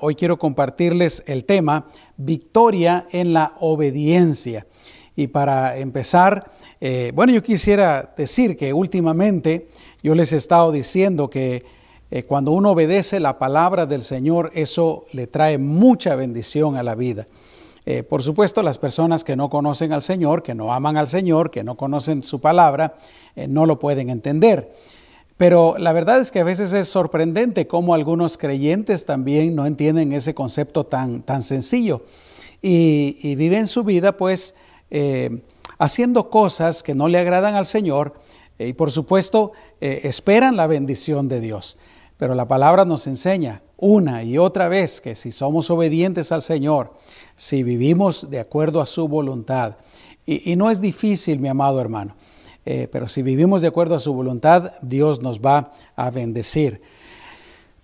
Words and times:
Hoy 0.00 0.14
quiero 0.14 0.38
compartirles 0.38 1.22
el 1.26 1.44
tema 1.44 1.86
Victoria 2.16 3.06
en 3.12 3.32
la 3.32 3.54
obediencia. 3.60 4.66
Y 5.14 5.28
para 5.28 5.78
empezar, 5.78 6.50
eh, 6.80 7.12
bueno, 7.14 7.32
yo 7.32 7.42
quisiera 7.42 8.12
decir 8.16 8.56
que 8.56 8.74
últimamente 8.74 9.68
yo 10.02 10.14
les 10.14 10.32
he 10.32 10.36
estado 10.36 10.72
diciendo 10.72 11.30
que 11.30 11.64
eh, 12.10 12.22
cuando 12.24 12.50
uno 12.50 12.72
obedece 12.72 13.18
la 13.20 13.38
palabra 13.38 13.86
del 13.86 14.02
Señor, 14.02 14.50
eso 14.54 15.06
le 15.12 15.26
trae 15.26 15.56
mucha 15.56 16.14
bendición 16.14 16.76
a 16.76 16.82
la 16.82 16.94
vida. 16.94 17.26
Eh, 17.86 18.02
por 18.02 18.22
supuesto, 18.22 18.62
las 18.62 18.78
personas 18.78 19.24
que 19.24 19.36
no 19.36 19.48
conocen 19.48 19.92
al 19.92 20.02
Señor, 20.02 20.42
que 20.42 20.54
no 20.54 20.74
aman 20.74 20.98
al 20.98 21.08
Señor, 21.08 21.50
que 21.50 21.64
no 21.64 21.76
conocen 21.76 22.22
su 22.22 22.40
palabra, 22.40 22.96
no 23.48 23.64
lo 23.64 23.78
pueden 23.78 24.10
entender. 24.10 24.70
Pero 25.36 25.76
la 25.78 25.92
verdad 25.92 26.20
es 26.20 26.30
que 26.30 26.40
a 26.40 26.44
veces 26.44 26.72
es 26.72 26.88
sorprendente 26.88 27.66
cómo 27.66 27.94
algunos 27.94 28.38
creyentes 28.38 29.04
también 29.04 29.54
no 29.54 29.66
entienden 29.66 30.12
ese 30.12 30.34
concepto 30.34 30.84
tan, 30.84 31.22
tan 31.22 31.42
sencillo 31.42 32.02
y, 32.62 33.34
viven 33.36 33.68
su 33.68 33.84
vida 33.84 34.16
pues 34.16 34.54
eh, 34.90 35.42
haciendo 35.78 36.30
cosas 36.30 36.82
que 36.82 36.94
no 36.94 37.08
le 37.08 37.18
agradan 37.18 37.54
al 37.54 37.66
Señor 37.66 38.14
y 38.58 38.72
por 38.72 38.90
supuesto 38.90 39.52
eh, 39.80 40.00
esperan 40.04 40.56
la 40.56 40.66
bendición 40.66 41.28
de 41.28 41.40
Dios. 41.40 41.78
Pero 42.16 42.34
la 42.34 42.48
palabra 42.48 42.86
nos 42.86 43.06
enseña 43.06 43.62
una 43.76 44.24
y 44.24 44.38
otra 44.38 44.68
vez 44.68 45.02
que 45.02 45.14
si 45.14 45.32
somos 45.32 45.68
obedientes 45.68 46.32
al 46.32 46.40
Señor, 46.40 46.94
si 47.34 47.62
vivimos 47.62 48.30
de 48.30 48.40
acuerdo 48.40 48.80
a 48.80 48.86
su 48.86 49.06
voluntad, 49.06 49.76
y 50.28 50.56
no 50.56 50.70
es 50.72 50.80
difícil, 50.80 51.38
mi 51.38 51.46
amado 51.46 51.80
hermano, 51.80 52.16
eh, 52.66 52.88
pero 52.90 53.06
si 53.06 53.22
vivimos 53.22 53.62
de 53.62 53.68
acuerdo 53.68 53.94
a 53.94 54.00
su 54.00 54.12
voluntad, 54.12 54.72
Dios 54.82 55.22
nos 55.22 55.40
va 55.40 55.72
a 55.94 56.10
bendecir. 56.10 56.82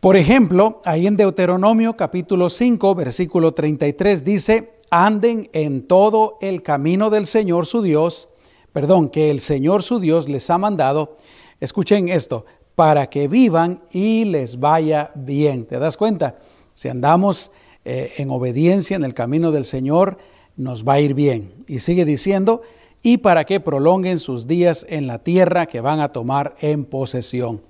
Por 0.01 0.17
ejemplo, 0.17 0.81
ahí 0.85 1.07
en 1.07 1.17
Deuteronomio 1.17 1.95
capítulo 1.95 2.51
5, 2.51 2.97
versículo 2.97 3.55
33 3.55 4.25
dice, 4.25 4.73
anden 4.91 5.49
en 5.53 5.87
todo 5.87 6.37
el 6.41 6.65
camino 6.65 7.11
del 7.11 7.29
Señor 7.29 7.66
su 7.66 7.80
Dios, 7.80 8.29
perdón, 8.73 9.09
que 9.09 9.30
el 9.30 9.39
Señor 9.39 9.85
su 9.85 10.01
Dios 10.01 10.29
les 10.29 10.51
ha 10.51 10.59
mandado, 10.59 11.17
escuchen 11.61 12.09
esto, 12.09 12.45
para 12.74 13.09
que 13.09 13.29
vivan 13.29 13.83
y 13.93 14.24
les 14.24 14.59
vaya 14.59 15.13
bien. 15.15 15.65
¿Te 15.65 15.79
das 15.79 15.96
cuenta? 15.96 16.39
Si 16.74 16.89
andamos 16.89 17.52
eh, 17.85 18.15
en 18.17 18.30
obediencia 18.30 18.96
en 18.96 19.05
el 19.05 19.15
camino 19.15 19.52
del 19.52 19.65
Señor, 19.65 20.19
nos 20.57 20.83
va 20.83 20.95
a 20.95 21.01
ir 21.01 21.15
bien. 21.15 21.52
Y 21.69 21.79
sigue 21.79 22.05
diciendo, 22.05 22.63
y 23.03 23.19
para 23.19 23.45
que 23.45 23.61
prolonguen 23.61 24.19
sus 24.19 24.47
días 24.47 24.87
en 24.89 25.07
la 25.07 25.19
tierra 25.19 25.67
que 25.67 25.81
van 25.81 26.01
a 26.01 26.13
tomar 26.13 26.55
en 26.61 26.85
posesión. 26.85 27.63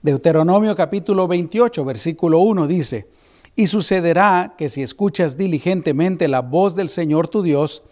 Deuteronomio 0.00 0.74
capítulo 0.74 1.28
28, 1.28 1.84
versículo 1.84 2.38
1 2.40 2.66
dice, 2.66 3.08
Y 3.54 3.66
sucederá 3.66 4.54
que 4.56 4.68
si 4.68 4.82
escuchas 4.82 5.36
diligentemente 5.36 6.26
la 6.26 6.40
voz 6.40 6.74
del 6.74 6.88
Señor 6.88 7.28
tu 7.28 7.42
Dios, 7.42 7.82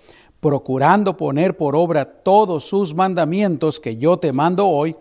procurando 0.41 1.17
poner 1.17 1.57
por 1.57 1.77
obra 1.77 2.07
todos 2.07 2.65
sus 2.65 2.95
mandamientos 2.95 3.79
que 3.79 3.99
yo 3.99 4.19
te 4.19 4.33
mando 4.33 4.67
hoy, 4.67 4.97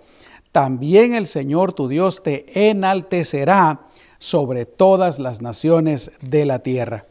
también 0.52 1.14
el 1.14 1.28
Señor 1.28 1.74
tu 1.74 1.88
Dios 1.88 2.22
te 2.22 2.70
enaltecerá 2.70 3.88
sobre 4.18 4.66
todas 4.66 5.18
las 5.18 5.42
naciones 5.42 6.12
de 6.22 6.46
la 6.46 6.60
tierra. 6.60 7.06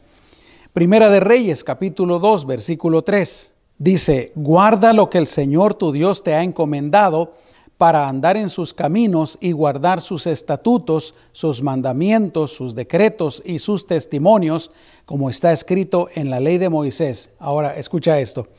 Primera 0.73 1.09
de 1.09 1.19
Reyes 1.19 1.63
capítulo 1.63 2.19
2, 2.19 2.45
versículo 2.45 3.03
3. 3.03 3.55
Dice, 3.79 4.33
guarda 4.35 4.91
lo 4.91 5.09
que 5.09 5.17
el 5.17 5.27
Señor 5.27 5.73
tu 5.73 5.93
Dios 5.93 6.21
te 6.21 6.33
ha 6.33 6.43
encomendado 6.43 7.33
para 7.77 8.09
andar 8.09 8.35
en 8.35 8.49
sus 8.49 8.73
caminos 8.73 9.37
y 9.39 9.53
guardar 9.53 10.01
sus 10.01 10.27
estatutos, 10.27 11.15
sus 11.31 11.63
mandamientos, 11.63 12.51
sus 12.51 12.75
decretos 12.75 13.41
y 13.45 13.59
sus 13.59 13.87
testimonios, 13.87 14.69
como 15.05 15.29
está 15.29 15.53
escrito 15.53 16.09
en 16.13 16.29
la 16.29 16.41
ley 16.41 16.57
de 16.57 16.67
Moisés. 16.67 17.31
Ahora, 17.39 17.77
escucha 17.77 18.19
esto, 18.19 18.49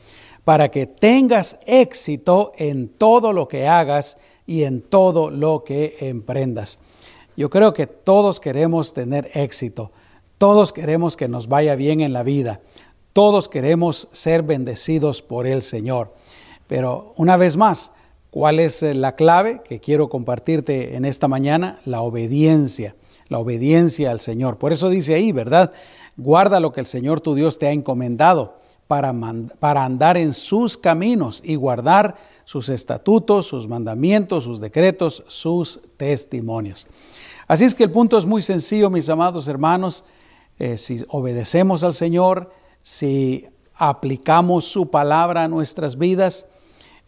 para 0.43 0.71
que 0.71 0.87
tengas 0.87 1.59
éxito 1.67 2.51
en 2.57 2.89
todo 2.89 3.31
lo 3.31 3.47
que 3.47 3.67
hagas 3.67 4.17
y 4.47 4.63
en 4.63 4.81
todo 4.81 5.29
lo 5.29 5.63
que 5.63 5.97
emprendas. 5.99 6.79
Yo 7.37 7.51
creo 7.51 7.73
que 7.73 7.85
todos 7.85 8.39
queremos 8.39 8.91
tener 8.91 9.29
éxito, 9.35 9.91
todos 10.39 10.73
queremos 10.73 11.15
que 11.15 11.27
nos 11.27 11.47
vaya 11.47 11.75
bien 11.75 12.01
en 12.01 12.11
la 12.11 12.23
vida. 12.23 12.61
Todos 13.13 13.49
queremos 13.49 14.07
ser 14.11 14.41
bendecidos 14.43 15.21
por 15.21 15.45
el 15.45 15.63
Señor. 15.63 16.13
Pero 16.67 17.13
una 17.17 17.35
vez 17.35 17.57
más, 17.57 17.91
¿cuál 18.29 18.59
es 18.59 18.81
eh, 18.83 18.93
la 18.93 19.15
clave 19.15 19.61
que 19.65 19.81
quiero 19.81 20.07
compartirte 20.07 20.95
en 20.95 21.03
esta 21.03 21.27
mañana? 21.27 21.81
La 21.83 22.01
obediencia, 22.01 22.95
la 23.27 23.39
obediencia 23.39 24.11
al 24.11 24.21
Señor. 24.21 24.57
Por 24.57 24.71
eso 24.71 24.89
dice 24.89 25.13
ahí, 25.13 25.33
¿verdad? 25.33 25.73
Guarda 26.15 26.61
lo 26.61 26.71
que 26.71 26.79
el 26.79 26.85
Señor 26.85 27.19
tu 27.19 27.35
Dios 27.35 27.59
te 27.59 27.67
ha 27.67 27.71
encomendado 27.71 28.55
para, 28.87 29.13
para 29.59 29.83
andar 29.83 30.15
en 30.15 30.33
sus 30.33 30.77
caminos 30.77 31.41
y 31.43 31.55
guardar 31.55 32.15
sus 32.45 32.69
estatutos, 32.69 33.47
sus 33.47 33.67
mandamientos, 33.67 34.45
sus 34.45 34.61
decretos, 34.61 35.23
sus 35.27 35.81
testimonios. 35.97 36.87
Así 37.45 37.65
es 37.65 37.75
que 37.75 37.83
el 37.83 37.91
punto 37.91 38.17
es 38.17 38.25
muy 38.25 38.41
sencillo, 38.41 38.89
mis 38.89 39.09
amados 39.09 39.49
hermanos. 39.49 40.05
Eh, 40.59 40.77
si 40.77 41.03
obedecemos 41.09 41.83
al 41.83 41.93
Señor, 41.93 42.51
si 42.81 43.47
aplicamos 43.75 44.65
su 44.65 44.89
palabra 44.89 45.43
a 45.43 45.47
nuestras 45.47 45.97
vidas. 45.97 46.45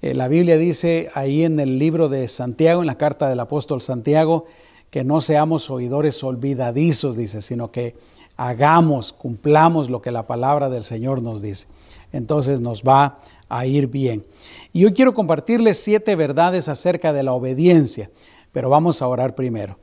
Eh, 0.02 0.16
la 0.16 0.28
Biblia 0.28 0.58
dice 0.58 1.10
ahí 1.14 1.44
en 1.44 1.60
el 1.60 1.78
libro 1.78 2.10
de 2.10 2.28
Santiago, 2.28 2.82
en 2.82 2.88
la 2.88 2.98
carta 2.98 3.30
del 3.30 3.40
apóstol 3.40 3.82
Santiago, 3.82 4.46
que 4.90 5.04
no 5.04 5.22
seamos 5.22 5.70
oidores 5.70 6.24
olvidadizos, 6.24 7.16
dice, 7.16 7.42
sino 7.42 7.72
que 7.72 7.96
hagamos, 8.38 9.14
cumplamos 9.14 9.90
lo 9.90 10.02
que 10.02 10.12
la 10.12 10.28
palabra 10.28 10.70
del 10.70 10.84
Señor 10.84 11.22
nos 11.22 11.42
dice. 11.42 11.68
Entonces 12.12 12.62
nos 12.62 12.84
va 12.84 13.20
a 13.50 13.66
ir 13.66 13.88
bien. 13.88 14.26
Y 14.72 14.86
hoy 14.86 14.94
quiero 14.94 15.14
compartirles 15.14 15.80
siete 15.80 16.16
verdades 16.16 16.68
acerca 16.68 17.14
de 17.14 17.24
la 17.24 17.34
obediencia, 17.34 18.10
pero 18.52 18.70
vamos 18.70 19.02
a 19.02 19.08
orar 19.08 19.36
primero. 19.36 19.78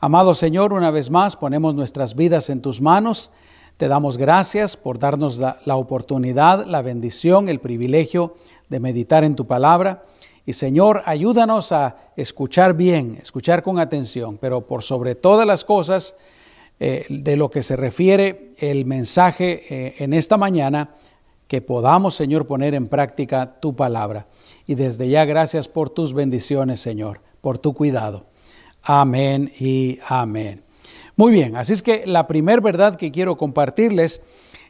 Amado 0.00 0.34
Señor, 0.34 0.72
una 0.72 0.92
vez 0.92 1.10
más 1.10 1.36
ponemos 1.36 1.74
nuestras 1.74 2.14
vidas 2.14 2.50
en 2.50 2.62
tus 2.62 2.80
manos. 2.80 3.32
Te 3.78 3.86
damos 3.86 4.18
gracias 4.18 4.76
por 4.76 4.98
darnos 4.98 5.38
la, 5.38 5.76
oportunidad, 5.76 6.66
la 6.66 6.82
bendición, 6.82 7.48
el 7.48 7.60
privilegio 7.60 8.34
de 8.68 8.80
meditar 8.80 9.22
en 9.22 9.36
tu 9.36 9.46
palabra. 9.46 10.04
Y 10.44 10.54
Señor, 10.54 11.02
ayúdanos 11.06 11.70
a 11.70 11.96
escuchar 12.16 12.74
bien, 12.74 13.18
escuchar 13.22 13.62
con 13.62 13.78
atención, 13.78 14.36
pero 14.36 14.66
por 14.66 14.82
sobre 14.82 15.14
todas 15.14 15.46
las 15.46 15.64
cosas, 15.64 16.16
eh, 16.80 17.06
de 17.08 17.36
lo 17.36 17.52
que 17.52 17.62
se 17.62 17.76
refiere 17.76 18.50
el 18.58 18.84
mensaje 18.84 19.62
eh, 19.70 19.94
en 20.00 20.12
esta 20.12 20.36
mañana, 20.36 20.90
que 21.46 21.60
podamos, 21.60 22.16
Señor, 22.16 22.48
poner 22.48 22.74
en 22.74 22.88
práctica 22.88 23.60
tu 23.60 23.76
palabra. 23.76 24.26
Y 24.66 24.74
desde 24.74 25.08
ya, 25.08 25.24
gracias 25.24 25.68
por 25.68 25.88
tus 25.88 26.14
bendiciones, 26.14 26.80
Señor, 26.80 27.20
por 27.40 27.58
tu 27.58 27.74
cuidado. 27.74 28.26
Amén 28.82 29.52
y 29.60 30.00
amén. 30.08 30.67
Muy 31.18 31.32
bien, 31.32 31.56
así 31.56 31.72
es 31.72 31.82
que 31.82 32.06
la 32.06 32.28
primera 32.28 32.60
verdad 32.60 32.94
que 32.94 33.10
quiero 33.10 33.36
compartirles 33.36 34.22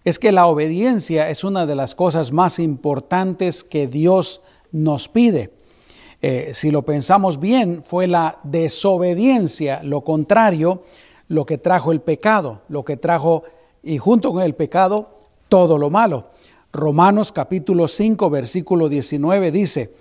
es 0.02 0.18
que 0.18 0.32
la 0.32 0.46
obediencia 0.46 1.28
es 1.28 1.44
una 1.44 1.66
de 1.66 1.76
las 1.76 1.94
cosas 1.94 2.32
más 2.32 2.58
importantes 2.58 3.62
que 3.62 3.86
Dios 3.86 4.40
nos 4.72 5.10
pide. 5.10 5.52
Eh, 6.22 6.52
si 6.54 6.70
lo 6.70 6.86
pensamos 6.86 7.38
bien, 7.38 7.82
fue 7.82 8.06
la 8.06 8.38
desobediencia, 8.44 9.82
lo 9.82 10.04
contrario, 10.04 10.84
lo 11.28 11.44
que 11.44 11.58
trajo 11.58 11.92
el 11.92 12.00
pecado, 12.00 12.62
lo 12.70 12.82
que 12.82 12.96
trajo, 12.96 13.42
y 13.82 13.98
junto 13.98 14.32
con 14.32 14.42
el 14.42 14.54
pecado, 14.54 15.18
todo 15.50 15.76
lo 15.76 15.90
malo. 15.90 16.30
Romanos 16.72 17.30
capítulo 17.30 17.88
5, 17.88 18.30
versículo 18.30 18.88
19 18.88 19.52
dice, 19.52 19.92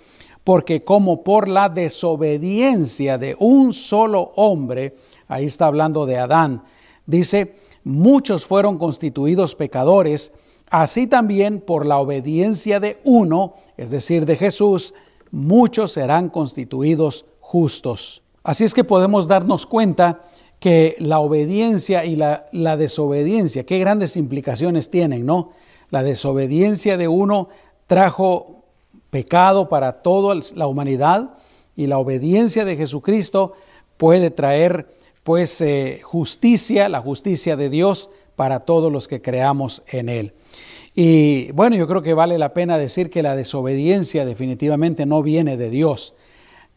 porque 0.44 0.82
como 0.82 1.24
por 1.24 1.46
la 1.46 1.68
desobediencia 1.68 3.18
de 3.18 3.36
un 3.38 3.74
solo 3.74 4.32
hombre, 4.36 4.94
ahí 5.28 5.44
está 5.44 5.66
hablando 5.66 6.06
de 6.06 6.18
Adán, 6.18 6.64
dice, 7.06 7.54
muchos 7.84 8.44
fueron 8.44 8.78
constituidos 8.78 9.54
pecadores, 9.54 10.32
así 10.70 11.06
también 11.06 11.60
por 11.60 11.86
la 11.86 11.98
obediencia 11.98 12.80
de 12.80 12.98
uno, 13.04 13.54
es 13.76 13.90
decir, 13.90 14.26
de 14.26 14.36
Jesús, 14.36 14.94
muchos 15.30 15.92
serán 15.92 16.30
constituidos 16.30 17.26
justos. 17.40 18.22
Así 18.42 18.64
es 18.64 18.74
que 18.74 18.84
podemos 18.84 19.28
darnos 19.28 19.66
cuenta 19.66 20.22
que 20.58 20.96
la 20.98 21.20
obediencia 21.20 22.04
y 22.04 22.16
la, 22.16 22.46
la, 22.52 22.76
desobediencia, 22.76 23.64
qué 23.64 23.78
grandes 23.78 24.16
implicaciones 24.16 24.90
tienen, 24.90 25.24
¿no? 25.24 25.50
La 25.90 26.02
desobediencia 26.02 26.96
de 26.96 27.08
uno 27.08 27.48
trajo 27.86 28.64
pecado 29.10 29.68
para 29.68 30.02
toda 30.02 30.38
la 30.54 30.66
humanidad 30.66 31.34
y 31.76 31.86
la 31.86 31.98
obediencia 31.98 32.64
de 32.64 32.76
Jesucristo 32.76 33.54
puede 33.96 34.30
traer 34.30 34.88
pues 35.28 35.60
eh, 35.60 36.00
justicia, 36.02 36.88
la 36.88 37.02
justicia 37.02 37.54
de 37.54 37.68
Dios 37.68 38.08
para 38.34 38.60
todos 38.60 38.90
los 38.90 39.08
que 39.08 39.20
creamos 39.20 39.82
en 39.88 40.08
Él. 40.08 40.32
Y 40.94 41.52
bueno, 41.52 41.76
yo 41.76 41.86
creo 41.86 42.00
que 42.00 42.14
vale 42.14 42.38
la 42.38 42.54
pena 42.54 42.78
decir 42.78 43.10
que 43.10 43.22
la 43.22 43.36
desobediencia 43.36 44.24
definitivamente 44.24 45.04
no 45.04 45.22
viene 45.22 45.58
de 45.58 45.68
Dios. 45.68 46.14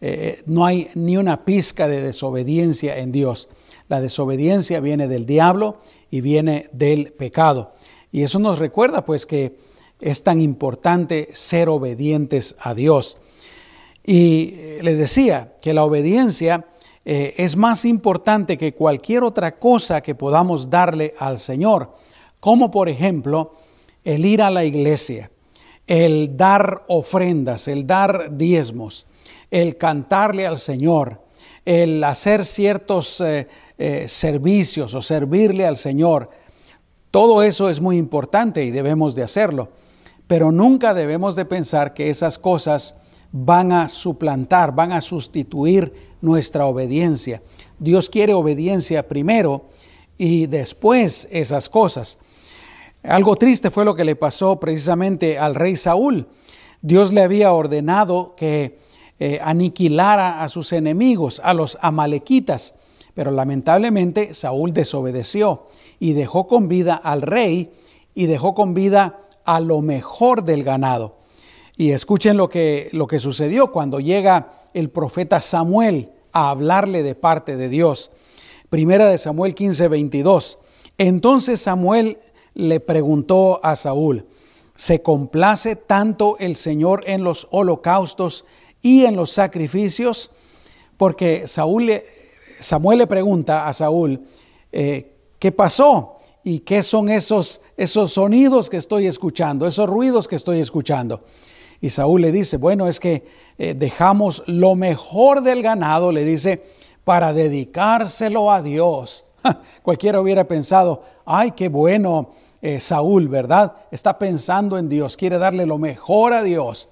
eh, 0.01 0.41
no 0.47 0.65
hay 0.65 0.89
ni 0.95 1.15
una 1.15 1.45
pizca 1.45 1.87
de 1.87 2.01
desobediencia 2.01 2.97
en 2.97 3.13
Dios. 3.13 3.47
La 3.87 4.01
desobediencia 4.01 4.81
viene 4.81 5.07
del 5.07 5.25
diablo 5.25 5.79
y 6.09 6.19
viene 6.19 6.67
del 6.73 7.13
pecado. 7.13 7.71
Y 8.11 8.23
eso 8.23 8.37
nos 8.37 8.59
recuerda 8.59 9.05
pues 9.05 9.25
que 9.25 9.55
es 10.01 10.23
tan 10.23 10.41
importante 10.41 11.29
ser 11.31 11.69
obedientes 11.69 12.57
a 12.59 12.73
Dios. 12.73 13.17
Y 14.05 14.55
eh, 14.57 14.79
les 14.83 14.97
decía 14.97 15.53
que 15.61 15.73
la 15.73 15.85
obediencia 15.85 16.65
eh, 17.03 17.33
es 17.37 17.57
más 17.57 17.85
importante 17.85 18.57
que 18.57 18.73
cualquier 18.73 19.23
otra 19.23 19.57
cosa 19.57 20.01
que 20.01 20.13
podamos 20.13 20.69
darle 20.69 21.15
al 21.17 21.39
Señor, 21.39 21.95
como 22.39 22.69
por 22.69 22.89
ejemplo 22.89 23.53
el 24.03 24.25
ir 24.25 24.41
a 24.41 24.51
la 24.51 24.63
iglesia, 24.63 25.31
el 25.87 26.37
dar 26.37 26.85
ofrendas, 26.87 27.67
el 27.67 27.87
dar 27.87 28.37
diezmos, 28.37 29.07
el 29.49 29.77
cantarle 29.77 30.45
al 30.45 30.57
Señor, 30.57 31.23
el 31.65 32.03
hacer 32.03 32.45
ciertos 32.45 33.21
eh, 33.21 33.47
servicios 34.07 34.93
o 34.93 35.01
servirle 35.01 35.65
al 35.65 35.77
Señor. 35.77 36.29
Todo 37.09 37.41
eso 37.41 37.69
es 37.69 37.81
muy 37.81 37.97
importante 37.97 38.63
y 38.63 38.71
debemos 38.71 39.15
de 39.15 39.23
hacerlo, 39.23 39.69
pero 40.27 40.51
nunca 40.51 40.93
debemos 40.93 41.35
de 41.35 41.45
pensar 41.45 41.93
que 41.93 42.09
esas 42.09 42.37
cosas 42.37 42.95
van 43.31 43.71
a 43.71 43.89
suplantar, 43.89 44.73
van 44.73 44.91
a 44.91 45.01
sustituir 45.01 46.10
nuestra 46.21 46.65
obediencia. 46.65 47.41
Dios 47.79 48.09
quiere 48.09 48.33
obediencia 48.33 49.07
primero 49.07 49.65
y 50.17 50.45
después 50.47 51.27
esas 51.31 51.69
cosas. 51.69 52.17
Algo 53.03 53.35
triste 53.35 53.71
fue 53.71 53.85
lo 53.85 53.95
que 53.95 54.05
le 54.05 54.15
pasó 54.15 54.59
precisamente 54.59 55.39
al 55.39 55.55
rey 55.55 55.75
Saúl. 55.75 56.27
Dios 56.81 57.11
le 57.11 57.21
había 57.21 57.51
ordenado 57.51 58.35
que 58.35 58.77
eh, 59.19 59.39
aniquilara 59.43 60.43
a 60.43 60.49
sus 60.49 60.73
enemigos, 60.73 61.41
a 61.43 61.53
los 61.53 61.77
amalequitas, 61.81 62.75
pero 63.13 63.31
lamentablemente 63.31 64.33
Saúl 64.33 64.73
desobedeció 64.73 65.67
y 65.99 66.13
dejó 66.13 66.47
con 66.47 66.67
vida 66.67 66.95
al 66.95 67.21
rey 67.21 67.71
y 68.15 68.25
dejó 68.25 68.53
con 68.55 68.73
vida 68.73 69.19
a 69.45 69.59
lo 69.59 69.81
mejor 69.81 70.43
del 70.43 70.63
ganado. 70.63 71.17
Y 71.77 71.91
escuchen 71.91 72.37
lo 72.37 72.49
que, 72.49 72.89
lo 72.91 73.07
que 73.07 73.19
sucedió 73.19 73.71
cuando 73.71 73.99
llega 73.99 74.51
el 74.73 74.89
profeta 74.89 75.41
Samuel 75.41 76.11
a 76.31 76.49
hablarle 76.49 77.03
de 77.03 77.15
parte 77.15 77.57
de 77.57 77.69
Dios. 77.69 78.11
Primera 78.69 79.07
de 79.07 79.17
Samuel 79.17 79.53
15, 79.53 79.87
22. 79.87 80.59
Entonces 80.97 81.61
Samuel 81.61 82.19
le 82.53 82.79
preguntó 82.79 83.59
a 83.63 83.75
Saúl, 83.75 84.25
¿se 84.75 85.01
complace 85.01 85.75
tanto 85.75 86.37
el 86.39 86.55
Señor 86.55 87.03
en 87.05 87.23
los 87.23 87.47
holocaustos 87.51 88.45
y 88.81 89.05
en 89.05 89.15
los 89.15 89.31
sacrificios? 89.31 90.31
Porque 90.97 91.47
Saúl 91.47 91.87
le, 91.87 92.05
Samuel 92.59 92.99
le 92.99 93.07
pregunta 93.07 93.67
a 93.67 93.73
Saúl, 93.73 94.21
eh, 94.71 95.15
¿qué 95.39 95.51
pasó? 95.51 96.17
¿Y 96.43 96.59
qué 96.59 96.81
son 96.81 97.09
esos, 97.09 97.61
esos 97.77 98.13
sonidos 98.13 98.69
que 98.69 98.77
estoy 98.77 99.05
escuchando, 99.05 99.67
esos 99.67 99.89
ruidos 99.89 100.27
que 100.27 100.35
estoy 100.35 100.59
escuchando? 100.59 101.23
Y 101.81 101.89
Saúl 101.89 102.21
le 102.21 102.31
dice, 102.31 102.57
bueno, 102.57 102.87
es 102.87 102.99
que 102.99 103.25
eh, 103.57 103.73
dejamos 103.73 104.43
lo 104.45 104.75
mejor 104.75 105.41
del 105.41 105.63
ganado, 105.63 106.11
le 106.11 106.23
dice, 106.23 106.63
para 107.03 107.33
dedicárselo 107.33 108.51
a 108.51 108.61
Dios. 108.61 109.25
Cualquiera 109.81 110.21
hubiera 110.21 110.47
pensado, 110.47 111.03
ay, 111.25 111.51
qué 111.51 111.69
bueno 111.69 112.29
eh, 112.61 112.79
Saúl, 112.79 113.27
¿verdad? 113.27 113.73
Está 113.89 114.19
pensando 114.19 114.77
en 114.77 114.89
Dios, 114.89 115.17
quiere 115.17 115.39
darle 115.39 115.65
lo 115.65 115.79
mejor 115.79 116.33
a 116.33 116.43
Dios. 116.43 116.87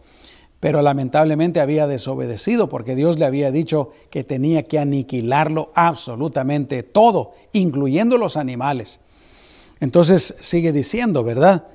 Pero 0.59 0.81
lamentablemente 0.81 1.61
había 1.61 1.87
desobedecido 1.87 2.67
porque 2.67 2.95
Dios 2.95 3.17
le 3.17 3.25
había 3.25 3.51
dicho 3.51 3.91
que 4.09 4.23
tenía 4.23 4.63
que 4.63 4.79
aniquilarlo 4.79 5.71
absolutamente 5.73 6.83
todo, 6.83 7.33
incluyendo 7.53 8.17
los 8.17 8.35
animales. 8.35 8.99
Entonces 9.79 10.35
sigue 10.39 10.73
diciendo, 10.73 11.23
¿verdad? 11.23 11.67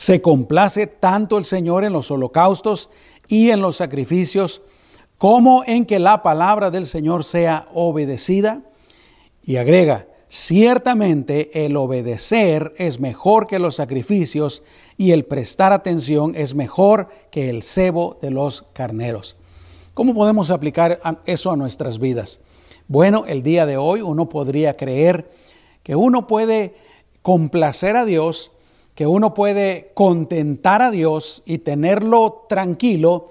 Se 0.00 0.22
complace 0.22 0.86
tanto 0.86 1.36
el 1.36 1.44
Señor 1.44 1.84
en 1.84 1.92
los 1.92 2.10
holocaustos 2.10 2.88
y 3.28 3.50
en 3.50 3.60
los 3.60 3.76
sacrificios 3.76 4.62
como 5.18 5.62
en 5.66 5.84
que 5.84 5.98
la 5.98 6.22
palabra 6.22 6.70
del 6.70 6.86
Señor 6.86 7.22
sea 7.22 7.68
obedecida. 7.74 8.62
Y 9.44 9.58
agrega, 9.58 10.06
ciertamente 10.30 11.66
el 11.66 11.76
obedecer 11.76 12.72
es 12.78 12.98
mejor 12.98 13.46
que 13.46 13.58
los 13.58 13.74
sacrificios 13.74 14.62
y 14.96 15.10
el 15.10 15.26
prestar 15.26 15.74
atención 15.74 16.34
es 16.34 16.54
mejor 16.54 17.10
que 17.30 17.50
el 17.50 17.62
cebo 17.62 18.16
de 18.22 18.30
los 18.30 18.62
carneros. 18.72 19.36
¿Cómo 19.92 20.14
podemos 20.14 20.50
aplicar 20.50 20.98
eso 21.26 21.50
a 21.50 21.58
nuestras 21.58 21.98
vidas? 21.98 22.40
Bueno, 22.88 23.26
el 23.26 23.42
día 23.42 23.66
de 23.66 23.76
hoy 23.76 24.00
uno 24.00 24.30
podría 24.30 24.78
creer 24.78 25.30
que 25.82 25.94
uno 25.94 26.26
puede 26.26 26.74
complacer 27.20 27.96
a 27.96 28.06
Dios 28.06 28.50
que 28.94 29.06
uno 29.06 29.34
puede 29.34 29.92
contentar 29.94 30.82
a 30.82 30.90
Dios 30.90 31.42
y 31.46 31.58
tenerlo 31.58 32.46
tranquilo 32.48 33.28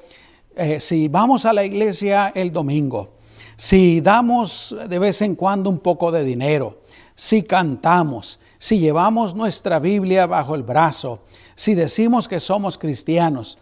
eh, 0.56 0.80
si 0.80 1.08
vamos 1.08 1.46
a 1.46 1.54
la 1.54 1.64
iglesia 1.64 2.32
el 2.36 2.52
domingo, 2.52 3.12
si 3.56 4.02
damos 4.02 4.76
de 4.88 5.00
vez 5.00 5.22
en 5.22 5.36
cuando 5.36 5.70
un 5.70 5.80
poco 5.80 6.12
de 6.12 6.24
dinero, 6.24 6.82
si 7.16 7.44
cantamos, 7.44 8.40
si 8.58 8.80
llevamos 8.80 9.36
nuestra 9.36 9.80
Biblia 9.80 10.26
bajo 10.26 10.56
el 10.56 10.64
brazo, 10.64 11.20
si 11.56 11.76
decimos 11.76 12.28
que 12.28 12.40
somos 12.40 12.78
cristianos. 12.78 13.58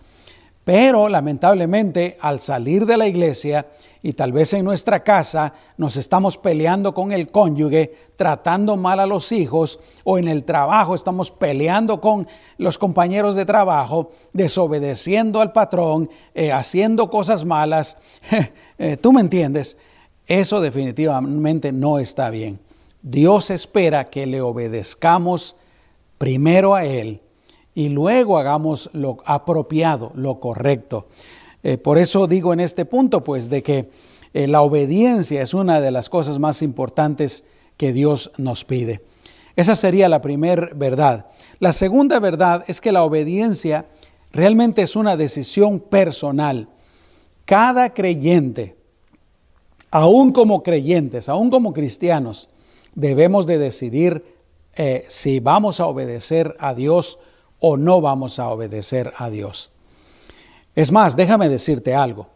Pero 0.68 1.08
lamentablemente 1.08 2.18
al 2.20 2.42
salir 2.42 2.86
de 2.86 2.98
la 2.98 3.08
iglesia 3.08 3.68
y 4.04 4.12
tal 4.12 4.34
vez 4.34 4.52
en 4.52 4.66
nuestra 4.66 5.02
casa 5.02 5.54
nos 5.78 5.96
estamos 5.96 6.38
peleando 6.38 6.94
con 6.94 7.14
el 7.14 7.32
cónyuge, 7.32 7.94
tratando 8.18 8.76
mal 8.76 9.00
a 9.00 9.06
los 9.06 9.32
hijos 9.32 9.80
o 10.04 10.18
en 10.18 10.28
el 10.28 10.44
trabajo 10.44 10.94
estamos 10.94 11.32
peleando 11.32 12.02
con 12.02 12.28
los 12.58 12.78
compañeros 12.78 13.36
de 13.36 13.46
trabajo, 13.46 14.12
desobedeciendo 14.34 15.40
al 15.40 15.54
patrón, 15.54 16.10
eh, 16.36 16.52
haciendo 16.52 17.10
cosas 17.10 17.46
malas. 17.46 17.98
Eh, 18.80 18.96
Tú 18.96 19.12
me 19.12 19.22
entiendes, 19.22 19.76
eso 20.28 20.62
definitivamente 20.62 21.72
no 21.72 21.98
está 21.98 22.30
bien. 22.30 22.60
Dios 23.02 23.50
espera 23.50 24.04
que 24.06 24.28
le 24.28 24.40
obedezcamos 24.40 25.56
primero 26.20 26.76
a 26.76 26.86
Él 26.86 27.22
y 27.78 27.90
luego 27.90 28.40
hagamos 28.40 28.90
lo 28.94 29.18
apropiado, 29.24 30.12
lo 30.16 30.40
correcto. 30.40 31.10
Eh, 31.62 31.78
por 31.78 32.00
eso 32.00 32.26
digo 32.26 32.52
en 32.52 32.60
este 32.60 32.86
punto, 32.86 33.24
pues, 33.24 33.52
de 33.52 33.62
que 33.62 33.92
eh, 34.34 34.48
la 34.48 34.64
obediencia 34.64 35.44
es 35.44 35.54
una 35.54 35.80
de 35.80 35.92
las 35.92 36.10
cosas 36.10 36.40
más 36.40 36.64
importantes 36.64 37.44
que 37.78 37.94
Dios 37.94 38.32
nos 38.40 38.66
pide. 38.66 39.04
Esa 39.56 39.76
sería 39.76 40.10
la 40.10 40.22
primera 40.22 40.72
verdad. 40.74 41.28
La 41.60 41.72
segunda 41.72 42.20
verdad 42.20 42.66
es 42.66 42.82
que 42.82 42.92
la 42.92 43.04
obediencia 43.04 43.86
realmente 44.32 44.82
es 44.82 44.96
una 44.96 45.16
decisión 45.16 45.80
personal. 45.80 46.70
Cada 47.46 47.94
creyente, 47.94 48.76
aún 49.92 50.32
como 50.32 50.64
creyentes, 50.64 51.30
aún 51.30 51.52
como 51.52 51.74
cristianos, 51.74 52.50
debemos 52.96 53.46
de 53.46 53.60
decidir 53.60 54.26
eh, 54.76 55.06
si 55.10 55.40
vamos 55.40 55.80
a 55.80 55.86
obedecer 55.86 56.56
a 56.58 56.74
Dios 56.74 57.20
o 57.60 57.78
no 57.78 58.02
vamos 58.02 58.40
a 58.40 58.50
obedecer 58.50 59.14
a 59.18 59.30
Dios. 59.30 59.72
Es 60.76 60.92
más, 60.92 61.16
déjame 61.16 61.50
decirte 61.50 61.96
algo. 61.96 62.28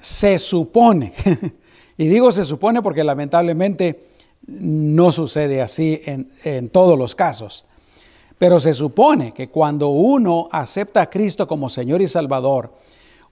Se 0.00 0.38
supone, 0.38 1.12
y 1.98 2.06
digo 2.08 2.32
se 2.32 2.44
supone 2.44 2.82
porque 2.82 3.04
lamentablemente 3.04 4.04
no 4.46 5.12
sucede 5.12 5.62
así 5.62 6.00
en, 6.04 6.30
en 6.44 6.68
todos 6.70 6.98
los 6.98 7.14
casos, 7.14 7.66
pero 8.38 8.58
se 8.58 8.74
supone 8.74 9.32
que 9.32 9.48
cuando 9.48 9.88
uno 9.88 10.48
acepta 10.50 11.02
a 11.02 11.10
Cristo 11.10 11.46
como 11.46 11.68
Señor 11.68 12.02
y 12.02 12.08
Salvador, 12.08 12.72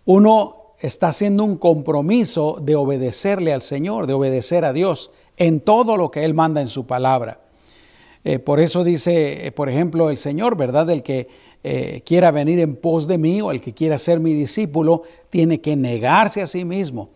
uno 0.05 0.75
está 0.79 1.09
haciendo 1.09 1.45
un 1.45 1.57
compromiso 1.57 2.59
de 2.61 2.77
obedecerle 2.77 3.53
al 3.53 3.63
Señor, 3.63 4.07
de 4.07 4.15
obedecer 4.15 4.65
a 4.65 4.73
Dios 4.73 5.11
en 5.37 5.61
todo 5.61 5.97
lo 5.97 6.11
que 6.11 6.25
Él 6.25 6.35
manda 6.35 6.61
en 6.61 6.69
su 6.69 6.87
palabra. 6.87 7.41
Eh, 8.25 8.39
por 8.39 8.61
eso 8.61 8.85
dice, 8.85 9.47
eh, 9.47 9.53
por 9.53 9.69
ejemplo, 9.69 10.11
el 10.11 10.19
Señor, 10.19 10.57
¿verdad? 10.57 10.91
El 10.91 11.03
que 11.03 11.29
eh, 11.65 12.03
quiera 12.05 12.31
venir 12.31 12.59
en 12.59 12.77
pos 12.77 13.07
de 13.07 13.19
mí 13.19 13.41
o 13.41 13.51
el 13.51 13.61
que 13.61 13.73
quiera 13.73 13.99
ser 13.99 14.21
mi 14.21 14.35
discípulo, 14.35 15.03
tiene 15.31 15.61
que 15.61 15.77
negarse 15.77 16.43
a 16.43 16.47
sí 16.47 16.65
mismo. 16.65 17.11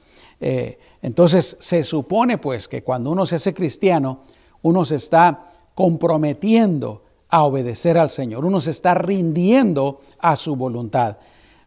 entonces 1.01 1.57
se 1.61 1.83
supone 1.83 2.37
pues 2.37 2.69
que 2.69 2.83
cuando 2.83 3.11
uno 3.11 3.25
se 3.25 3.37
hace 3.37 3.55
cristiano, 3.55 4.25
uno 4.61 4.85
se 4.85 4.97
está 4.97 5.51
comprometiendo 5.75 7.03
a 7.31 7.45
obedecer 7.45 7.97
al 7.97 8.11
Señor, 8.11 8.45
uno 8.45 8.61
se 8.61 8.71
está 8.71 8.95
rindiendo 8.95 10.01
a 10.19 10.37
su 10.37 10.57
voluntad. 10.57 11.17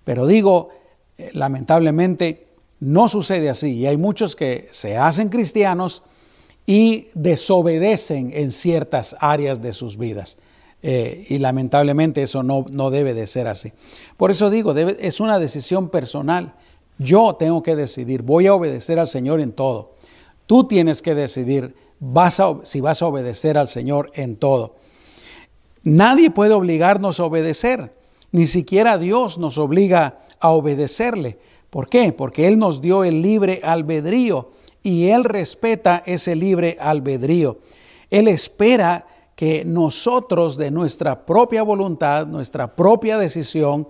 Pero 0.03 0.27
digo, 0.27 0.69
lamentablemente 1.33 2.47
no 2.79 3.07
sucede 3.07 3.49
así 3.49 3.73
y 3.73 3.87
hay 3.87 3.97
muchos 3.97 4.35
que 4.35 4.67
se 4.71 4.97
hacen 4.97 5.29
cristianos, 5.29 6.03
y 6.67 7.07
desobedecen 7.15 8.31
en 8.33 8.51
ciertas 8.51 9.15
áreas 9.19 9.61
de 9.61 9.71
sus 9.71 9.97
vidas. 9.97 10.37
Eh, 10.83 11.25
y 11.29 11.39
lamentablemente 11.39 12.21
eso 12.21 12.43
no, 12.43 12.65
no, 12.71 12.91
debe 12.91 13.15
de 13.15 13.25
ser 13.25 13.47
así. 13.47 13.71
Por 14.17 14.29
eso 14.29 14.51
digo, 14.51 14.75
es 14.75 15.19
una 15.19 15.39
decisión 15.39 15.89
personal. 15.89 16.53
Yo 16.99 17.35
tengo 17.35 17.63
que 17.63 17.75
decidir, 17.75 18.21
voy 18.21 18.47
a 18.47 18.53
obedecer 18.53 18.99
al 18.99 19.07
Señor 19.07 19.39
en 19.39 19.53
todo. 19.53 19.95
Tú 20.45 20.65
tienes 20.65 21.01
que 21.01 21.15
decidir 21.15 21.73
vas 21.99 22.41
si 22.63 22.81
vas 22.81 23.01
a 23.01 23.07
obedecer 23.07 23.57
al 23.57 23.69
Señor 23.69 24.11
en 24.13 24.35
todo. 24.35 24.75
Nadie 25.83 26.29
puede 26.31 26.53
obligarnos 26.53 27.19
a 27.19 27.25
obedecer, 27.25 27.93
ni 28.31 28.45
siquiera 28.45 28.97
Dios 28.97 29.37
nos 29.37 29.57
obliga 29.57 30.19
a 30.39 30.51
obedecerle. 30.51 31.39
¿Por 31.69 31.87
qué? 31.87 32.11
Porque 32.11 32.47
Él 32.47 32.59
nos 32.59 32.81
dio 32.81 33.03
el 33.03 33.21
libre 33.21 33.61
albedrío 33.63 34.51
y 34.83 35.07
Él 35.07 35.23
respeta 35.23 36.03
ese 36.05 36.35
libre 36.35 36.77
albedrío. 36.79 37.59
Él 38.09 38.27
espera 38.27 39.07
que 39.35 39.63
nosotros 39.65 40.57
de 40.57 40.71
nuestra 40.71 41.25
propia 41.25 41.63
voluntad, 41.63 42.25
nuestra 42.25 42.75
propia 42.75 43.17
decisión, 43.17 43.87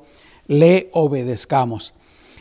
le 0.48 0.90
obedezcamos. 0.94 1.94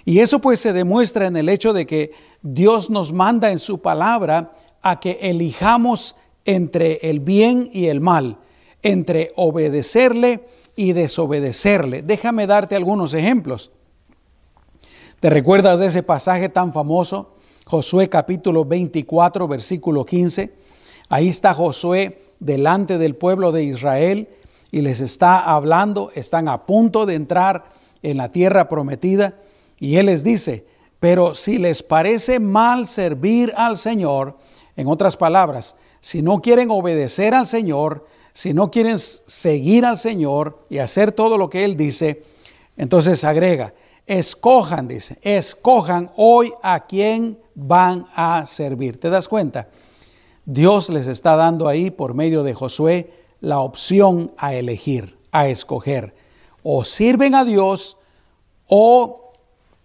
Y 0.05 0.21
eso 0.21 0.41
pues 0.41 0.61
se 0.61 0.73
demuestra 0.73 1.27
en 1.27 1.37
el 1.37 1.49
hecho 1.49 1.73
de 1.73 1.87
que 1.87 2.13
Dios 2.43 2.91
nos 2.91 3.13
manda 3.13 3.51
en 3.51 3.59
su 3.59 3.81
palabra 3.81 4.55
a 4.83 5.01
que 5.01 5.19
elijamos 5.21 6.17
entre 6.45 7.11
el 7.11 7.21
bien 7.21 7.69
y 7.73 7.87
el 7.87 8.01
mal, 8.01 8.39
entre 8.83 9.33
obedecerle 9.37 10.47
y 10.77 10.93
desobedecerle. 10.93 12.03
Déjame 12.03 12.47
darte 12.47 12.77
algunos 12.77 13.15
ejemplos. 13.15 13.73
¿Te 15.21 15.31
recuerdas 15.31 15.81
de 15.81 15.87
ese 15.87 16.03
pasaje 16.03 16.49
tan 16.49 16.73
famoso? 16.73 17.36
Josué 17.69 18.09
capítulo 18.09 18.65
24, 18.65 19.49
versículo 19.49 20.07
15. 20.07 20.55
Ahí 21.09 21.27
está 21.27 21.53
Josué 21.53 22.23
delante 22.39 22.97
del 22.97 23.17
pueblo 23.17 23.51
de 23.51 23.65
Israel 23.65 24.29
y 24.71 24.83
les 24.83 25.01
está 25.01 25.41
hablando, 25.41 26.13
están 26.15 26.47
a 26.47 26.65
punto 26.65 27.07
de 27.07 27.17
entrar 27.17 27.65
en 28.05 28.19
la 28.19 28.31
tierra 28.31 28.69
prometida 28.69 29.35
y 29.81 29.97
él 29.97 30.07
les 30.07 30.23
dice, 30.23 30.65
pero 31.01 31.35
si 31.35 31.59
les 31.59 31.83
parece 31.83 32.39
mal 32.39 32.87
servir 32.87 33.53
al 33.57 33.77
Señor, 33.77 34.39
en 34.77 34.87
otras 34.87 35.17
palabras, 35.17 35.75
si 35.99 36.23
no 36.23 36.41
quieren 36.41 36.71
obedecer 36.71 37.35
al 37.35 37.49
Señor, 37.49 38.07
si 38.33 38.55
no 38.55 38.71
quieren 38.71 38.97
seguir 38.97 39.85
al 39.85 39.99
Señor 39.99 40.63
y 40.71 40.79
hacer 40.79 41.11
todo 41.11 41.37
lo 41.37 41.51
que 41.51 41.65
Él 41.65 41.77
dice, 41.77 42.23
entonces 42.77 43.25
agrega, 43.25 43.75
escojan, 44.07 44.89
dice, 44.89 45.19
escojan 45.23 46.11
hoy 46.17 46.53
a 46.63 46.87
quién 46.87 47.39
van 47.55 48.07
a 48.15 48.47
servir. 48.47 49.01
¿Te 49.01 49.11
das 49.11 49.29
cuenta? 49.29 49.69
Dios 50.45 50.89
les 50.89 51.09
está 51.09 51.37
dando 51.37 51.69
ahí 51.69 51.91
por 51.91 52.15
medio 52.15 52.43
de 52.43 52.55
Josué 52.55 53.13
la 53.41 53.61
opción 53.61 54.33
a 54.39 54.55
elegir, 54.55 55.19
a 55.33 55.49
escoger. 55.49 56.15
O 56.63 56.85
sirven 56.85 57.35
a 57.35 57.45
Dios 57.45 57.97
o 58.69 59.31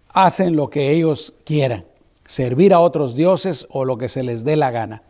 hacen 0.08 0.56
lo 0.56 0.70
que 0.70 0.90
ellos 0.90 1.34
quieran, 1.44 1.86
servir 2.24 2.74
a 2.74 2.80
otros 2.80 3.14
dioses 3.14 3.66
o 3.70 3.84
lo 3.84 3.98
que 3.98 4.08
se 4.08 4.22
les 4.22 4.44
dé 4.44 4.56
la 4.56 4.70
gana. 4.70 5.02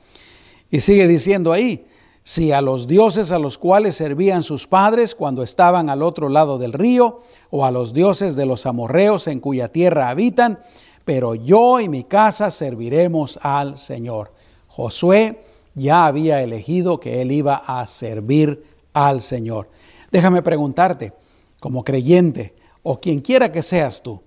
Y 0.70 0.80
sigue 0.80 1.06
diciendo 1.06 1.52
ahí, 1.52 1.86
si 2.24 2.52
a 2.52 2.60
los 2.60 2.86
dioses 2.86 3.32
a 3.32 3.38
los 3.38 3.58
cuales 3.58 3.96
servían 3.96 4.42
sus 4.42 4.66
padres 4.66 5.14
cuando 5.14 5.42
estaban 5.42 5.90
al 5.90 6.02
otro 6.02 6.28
lado 6.28 6.58
del 6.58 6.72
río, 6.72 7.20
o 7.50 7.64
a 7.64 7.70
los 7.70 7.92
dioses 7.92 8.36
de 8.36 8.46
los 8.46 8.66
amorreos 8.66 9.26
en 9.26 9.40
cuya 9.40 9.68
tierra 9.68 10.08
habitan, 10.08 10.60
pero 11.04 11.34
yo 11.34 11.80
y 11.80 11.88
mi 11.88 12.04
casa 12.04 12.50
serviremos 12.50 13.38
al 13.42 13.76
Señor. 13.76 14.32
Josué 14.68 15.42
ya 15.74 16.06
había 16.06 16.42
elegido 16.42 17.00
que 17.00 17.22
él 17.22 17.32
iba 17.32 17.56
a 17.56 17.84
servir 17.86 18.64
al 18.92 19.20
Señor. 19.20 19.68
Déjame 20.10 20.42
preguntarte, 20.42 21.12
como 21.58 21.84
creyente 21.84 22.54
o 22.82 23.00
quien 23.00 23.20
quiera 23.20 23.52
que 23.52 23.62
seas 23.62 24.02
tú, 24.02 24.20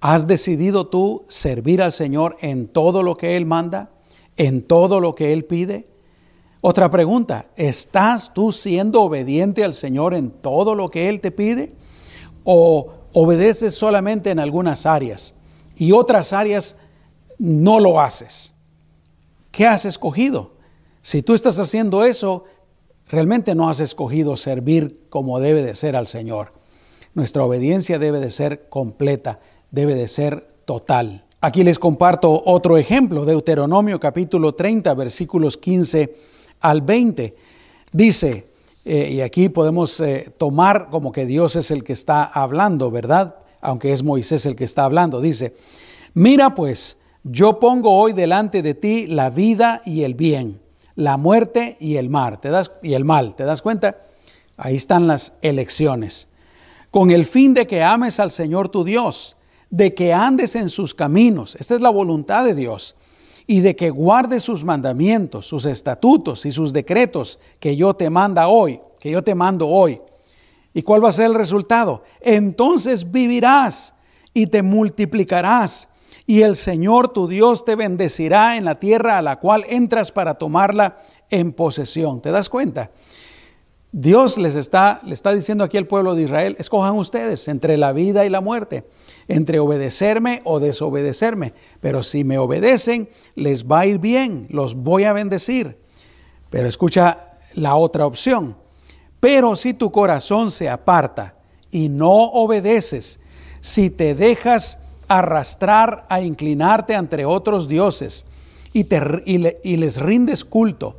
¿has 0.00 0.26
decidido 0.26 0.86
tú 0.86 1.24
servir 1.28 1.82
al 1.82 1.92
Señor 1.92 2.36
en 2.40 2.68
todo 2.68 3.02
lo 3.02 3.16
que 3.16 3.36
Él 3.36 3.46
manda, 3.46 3.90
en 4.36 4.62
todo 4.62 5.00
lo 5.00 5.14
que 5.14 5.32
Él 5.32 5.44
pide? 5.44 5.86
Otra 6.66 6.90
pregunta, 6.90 7.44
¿estás 7.56 8.32
tú 8.32 8.50
siendo 8.50 9.02
obediente 9.02 9.64
al 9.64 9.74
Señor 9.74 10.14
en 10.14 10.30
todo 10.30 10.74
lo 10.74 10.90
que 10.90 11.10
Él 11.10 11.20
te 11.20 11.30
pide? 11.30 11.74
¿O 12.42 12.90
obedeces 13.12 13.74
solamente 13.74 14.30
en 14.30 14.38
algunas 14.38 14.86
áreas 14.86 15.34
y 15.76 15.92
otras 15.92 16.32
áreas 16.32 16.76
no 17.38 17.80
lo 17.80 18.00
haces? 18.00 18.54
¿Qué 19.50 19.66
has 19.66 19.84
escogido? 19.84 20.52
Si 21.02 21.20
tú 21.20 21.34
estás 21.34 21.58
haciendo 21.58 22.02
eso, 22.02 22.44
realmente 23.10 23.54
no 23.54 23.68
has 23.68 23.80
escogido 23.80 24.34
servir 24.38 25.04
como 25.10 25.40
debe 25.40 25.62
de 25.62 25.74
ser 25.74 25.96
al 25.96 26.06
Señor. 26.06 26.52
Nuestra 27.12 27.44
obediencia 27.44 27.98
debe 27.98 28.20
de 28.20 28.30
ser 28.30 28.70
completa, 28.70 29.38
debe 29.70 29.94
de 29.94 30.08
ser 30.08 30.48
total. 30.64 31.26
Aquí 31.42 31.62
les 31.62 31.78
comparto 31.78 32.42
otro 32.46 32.78
ejemplo, 32.78 33.26
Deuteronomio 33.26 34.00
capítulo 34.00 34.54
30, 34.54 34.94
versículos 34.94 35.58
15 35.58 36.32
al 36.64 36.80
20. 36.80 37.36
Dice, 37.92 38.46
eh, 38.86 39.10
y 39.12 39.20
aquí 39.20 39.50
podemos 39.50 40.00
eh, 40.00 40.32
tomar 40.38 40.88
como 40.90 41.12
que 41.12 41.26
Dios 41.26 41.56
es 41.56 41.70
el 41.70 41.84
que 41.84 41.92
está 41.92 42.24
hablando, 42.24 42.90
¿verdad? 42.90 43.36
Aunque 43.60 43.92
es 43.92 44.02
Moisés 44.02 44.46
el 44.46 44.56
que 44.56 44.64
está 44.64 44.84
hablando. 44.84 45.20
Dice, 45.20 45.54
mira 46.14 46.54
pues, 46.54 46.96
yo 47.22 47.60
pongo 47.60 47.94
hoy 47.94 48.14
delante 48.14 48.62
de 48.62 48.72
ti 48.72 49.06
la 49.06 49.28
vida 49.28 49.82
y 49.84 50.04
el 50.04 50.14
bien, 50.14 50.60
la 50.96 51.18
muerte 51.18 51.76
y 51.80 51.96
el 51.96 52.08
mal. 52.08 52.40
¿Te 52.40 52.48
das, 52.48 52.72
y 52.82 52.94
el 52.94 53.04
mal, 53.04 53.34
¿te 53.34 53.44
das 53.44 53.60
cuenta? 53.60 53.98
Ahí 54.56 54.76
están 54.76 55.06
las 55.06 55.34
elecciones. 55.42 56.28
Con 56.90 57.10
el 57.10 57.26
fin 57.26 57.52
de 57.52 57.66
que 57.66 57.82
ames 57.82 58.20
al 58.20 58.30
Señor 58.30 58.70
tu 58.70 58.84
Dios, 58.84 59.36
de 59.68 59.92
que 59.92 60.14
andes 60.14 60.56
en 60.56 60.70
sus 60.70 60.94
caminos. 60.94 61.56
Esta 61.60 61.74
es 61.74 61.82
la 61.82 61.90
voluntad 61.90 62.44
de 62.44 62.54
Dios. 62.54 62.96
Y 63.46 63.60
de 63.60 63.76
que 63.76 63.90
guardes 63.90 64.42
sus 64.42 64.64
mandamientos, 64.64 65.46
sus 65.46 65.66
estatutos 65.66 66.46
y 66.46 66.50
sus 66.50 66.72
decretos 66.72 67.38
que 67.60 67.76
yo 67.76 67.94
te 67.94 68.08
manda 68.10 68.48
hoy, 68.48 68.80
que 68.98 69.10
yo 69.10 69.22
te 69.22 69.34
mando 69.34 69.68
hoy. 69.68 70.00
¿Y 70.72 70.82
cuál 70.82 71.04
va 71.04 71.10
a 71.10 71.12
ser 71.12 71.26
el 71.26 71.34
resultado? 71.34 72.02
Entonces 72.20 73.10
vivirás 73.10 73.94
y 74.32 74.46
te 74.46 74.62
multiplicarás 74.62 75.88
y 76.26 76.42
el 76.42 76.56
Señor 76.56 77.12
tu 77.12 77.28
Dios 77.28 77.64
te 77.64 77.76
bendecirá 77.76 78.56
en 78.56 78.64
la 78.64 78.80
tierra 78.80 79.18
a 79.18 79.22
la 79.22 79.38
cual 79.38 79.64
entras 79.68 80.10
para 80.10 80.34
tomarla 80.34 80.98
en 81.30 81.52
posesión. 81.52 82.22
¿Te 82.22 82.30
das 82.30 82.48
cuenta? 82.48 82.90
Dios 83.96 84.38
les 84.38 84.56
está, 84.56 85.00
está 85.08 85.32
diciendo 85.32 85.62
aquí 85.62 85.76
al 85.76 85.86
pueblo 85.86 86.16
de 86.16 86.24
Israel, 86.24 86.56
escojan 86.58 86.96
ustedes 86.96 87.46
entre 87.46 87.76
la 87.76 87.92
vida 87.92 88.26
y 88.26 88.28
la 88.28 88.40
muerte, 88.40 88.82
entre 89.28 89.60
obedecerme 89.60 90.42
o 90.42 90.58
desobedecerme. 90.58 91.54
Pero 91.80 92.02
si 92.02 92.24
me 92.24 92.38
obedecen, 92.38 93.08
les 93.36 93.66
va 93.66 93.80
a 93.80 93.86
ir 93.86 94.00
bien, 94.00 94.48
los 94.50 94.74
voy 94.74 95.04
a 95.04 95.12
bendecir. 95.12 95.78
Pero 96.50 96.66
escucha 96.66 97.38
la 97.54 97.76
otra 97.76 98.04
opción. 98.04 98.56
Pero 99.20 99.54
si 99.54 99.74
tu 99.74 99.92
corazón 99.92 100.50
se 100.50 100.68
aparta 100.68 101.36
y 101.70 101.88
no 101.88 102.10
obedeces, 102.10 103.20
si 103.60 103.90
te 103.90 104.16
dejas 104.16 104.76
arrastrar 105.06 106.04
a 106.08 106.20
inclinarte 106.20 106.96
ante 106.96 107.24
otros 107.24 107.68
dioses 107.68 108.26
y, 108.72 108.84
te, 108.84 109.00
y, 109.24 109.76
les 109.76 110.00
rindes 110.00 110.44
culto, 110.44 110.96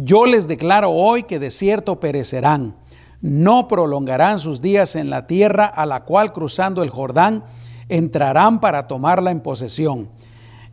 yo 0.00 0.26
les 0.26 0.46
declaro 0.46 0.90
hoy 0.90 1.24
que 1.24 1.40
de 1.40 1.50
cierto 1.50 1.98
perecerán. 1.98 2.76
No 3.20 3.66
prolongarán 3.66 4.38
sus 4.38 4.60
días 4.60 4.94
en 4.94 5.10
la 5.10 5.26
tierra 5.26 5.66
a 5.66 5.86
la 5.86 6.04
cual 6.04 6.32
cruzando 6.32 6.84
el 6.84 6.90
Jordán 6.90 7.42
entrarán 7.88 8.60
para 8.60 8.86
tomarla 8.86 9.32
en 9.32 9.40
posesión. 9.40 10.08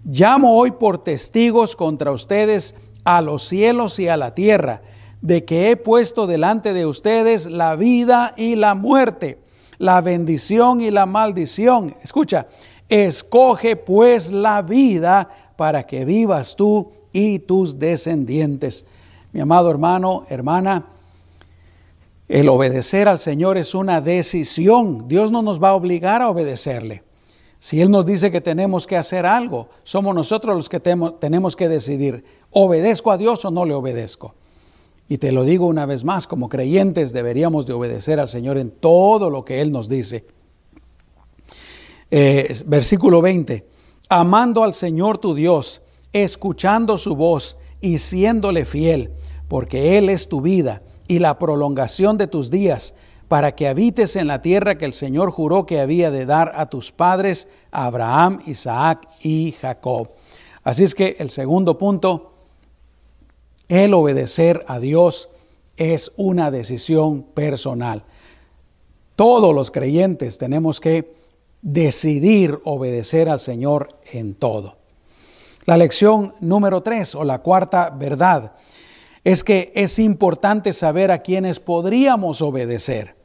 Llamo 0.03 0.55
hoy 0.55 0.69
por 0.69 1.03
testigos 1.03 1.75
contra 1.75 2.11
ustedes 2.11 2.75
a 3.03 3.21
los 3.21 3.47
cielos 3.47 3.97
y 3.97 4.07
a 4.07 4.15
la 4.15 4.35
tierra, 4.35 4.83
de 5.21 5.43
que 5.43 5.71
he 5.71 5.75
puesto 5.75 6.27
delante 6.27 6.73
de 6.73 6.85
ustedes 6.85 7.47
la 7.47 7.75
vida 7.75 8.33
y 8.37 8.55
la 8.55 8.75
muerte, 8.75 9.39
la 9.79 10.01
bendición 10.01 10.81
y 10.81 10.91
la 10.91 11.07
maldición. 11.07 11.95
Escucha, 12.03 12.45
Escoge 12.89 13.75
pues 13.75 14.31
la 14.31 14.61
vida 14.61 15.27
para 15.55 15.87
que 15.87 16.05
vivas 16.05 16.55
tú 16.55 16.91
y 17.11 17.39
tus 17.39 17.79
descendientes. 17.79 18.85
Mi 19.35 19.41
amado 19.41 19.69
hermano, 19.69 20.23
hermana, 20.29 20.85
el 22.29 22.47
obedecer 22.47 23.09
al 23.09 23.19
Señor 23.19 23.57
es 23.57 23.75
una 23.75 23.99
decisión. 23.99 25.09
Dios 25.09 25.29
no 25.29 25.41
nos 25.41 25.61
va 25.61 25.71
a 25.71 25.75
obligar 25.75 26.21
a 26.21 26.29
obedecerle. 26.29 27.03
Si 27.59 27.81
Él 27.81 27.91
nos 27.91 28.05
dice 28.05 28.31
que 28.31 28.39
tenemos 28.39 28.87
que 28.87 28.95
hacer 28.95 29.25
algo, 29.25 29.67
somos 29.83 30.15
nosotros 30.15 30.55
los 30.55 30.69
que 30.69 30.79
tenemos 30.79 31.57
que 31.57 31.67
decidir, 31.67 32.23
¿obedezco 32.49 33.11
a 33.11 33.17
Dios 33.17 33.43
o 33.43 33.51
no 33.51 33.65
le 33.65 33.73
obedezco? 33.73 34.35
Y 35.09 35.17
te 35.17 35.33
lo 35.33 35.43
digo 35.43 35.67
una 35.67 35.85
vez 35.85 36.05
más, 36.05 36.27
como 36.27 36.47
creyentes 36.47 37.11
deberíamos 37.11 37.65
de 37.65 37.73
obedecer 37.73 38.21
al 38.21 38.29
Señor 38.29 38.57
en 38.57 38.71
todo 38.71 39.29
lo 39.29 39.43
que 39.43 39.59
Él 39.59 39.69
nos 39.69 39.89
dice. 39.89 40.25
Eh, 42.09 42.55
versículo 42.67 43.21
20, 43.21 43.67
amando 44.07 44.63
al 44.63 44.73
Señor 44.73 45.17
tu 45.17 45.35
Dios, 45.35 45.81
escuchando 46.13 46.97
su 46.97 47.17
voz 47.17 47.57
y 47.81 47.99
siéndole 47.99 48.65
fiel, 48.65 49.11
porque 49.47 49.97
Él 49.97 50.09
es 50.09 50.27
tu 50.27 50.41
vida 50.41 50.81
y 51.07 51.19
la 51.19 51.37
prolongación 51.37 52.17
de 52.17 52.27
tus 52.27 52.49
días, 52.49 52.93
para 53.27 53.55
que 53.55 53.67
habites 53.67 54.15
en 54.15 54.27
la 54.27 54.41
tierra 54.41 54.77
que 54.77 54.85
el 54.85 54.93
Señor 54.93 55.31
juró 55.31 55.65
que 55.65 55.79
había 55.79 56.11
de 56.11 56.25
dar 56.25 56.51
a 56.55 56.69
tus 56.69 56.91
padres, 56.91 57.47
Abraham, 57.71 58.41
Isaac 58.45 59.07
y 59.21 59.55
Jacob. 59.59 60.11
Así 60.63 60.83
es 60.83 60.93
que 60.93 61.15
el 61.19 61.29
segundo 61.29 61.77
punto, 61.77 62.33
el 63.67 63.93
obedecer 63.93 64.63
a 64.67 64.79
Dios 64.79 65.29
es 65.75 66.11
una 66.17 66.51
decisión 66.51 67.23
personal. 67.23 68.03
Todos 69.15 69.55
los 69.55 69.71
creyentes 69.71 70.37
tenemos 70.37 70.79
que 70.79 71.15
decidir 71.61 72.59
obedecer 72.63 73.27
al 73.27 73.39
Señor 73.39 73.89
en 74.11 74.35
todo. 74.35 74.77
La 75.65 75.77
lección 75.77 76.33
número 76.41 76.81
tres 76.81 77.15
o 77.15 77.23
la 77.23 77.39
cuarta 77.39 77.89
verdad 77.89 78.53
es 79.25 79.43
que 79.43 79.71
es 79.73 79.97
importante 79.97 80.71
saber 80.71 81.09
a 81.09 81.23
quienes 81.23 81.59
podríamos 81.59 82.43
obedecer, 82.43 83.15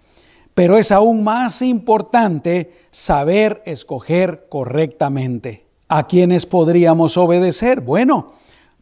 pero 0.55 0.79
es 0.79 0.91
aún 0.91 1.23
más 1.23 1.61
importante 1.61 2.73
saber 2.91 3.63
escoger 3.67 4.47
correctamente. 4.49 5.67
¿A 5.89 6.07
quienes 6.07 6.47
podríamos 6.47 7.17
obedecer? 7.17 7.83
Bueno, 7.83 8.33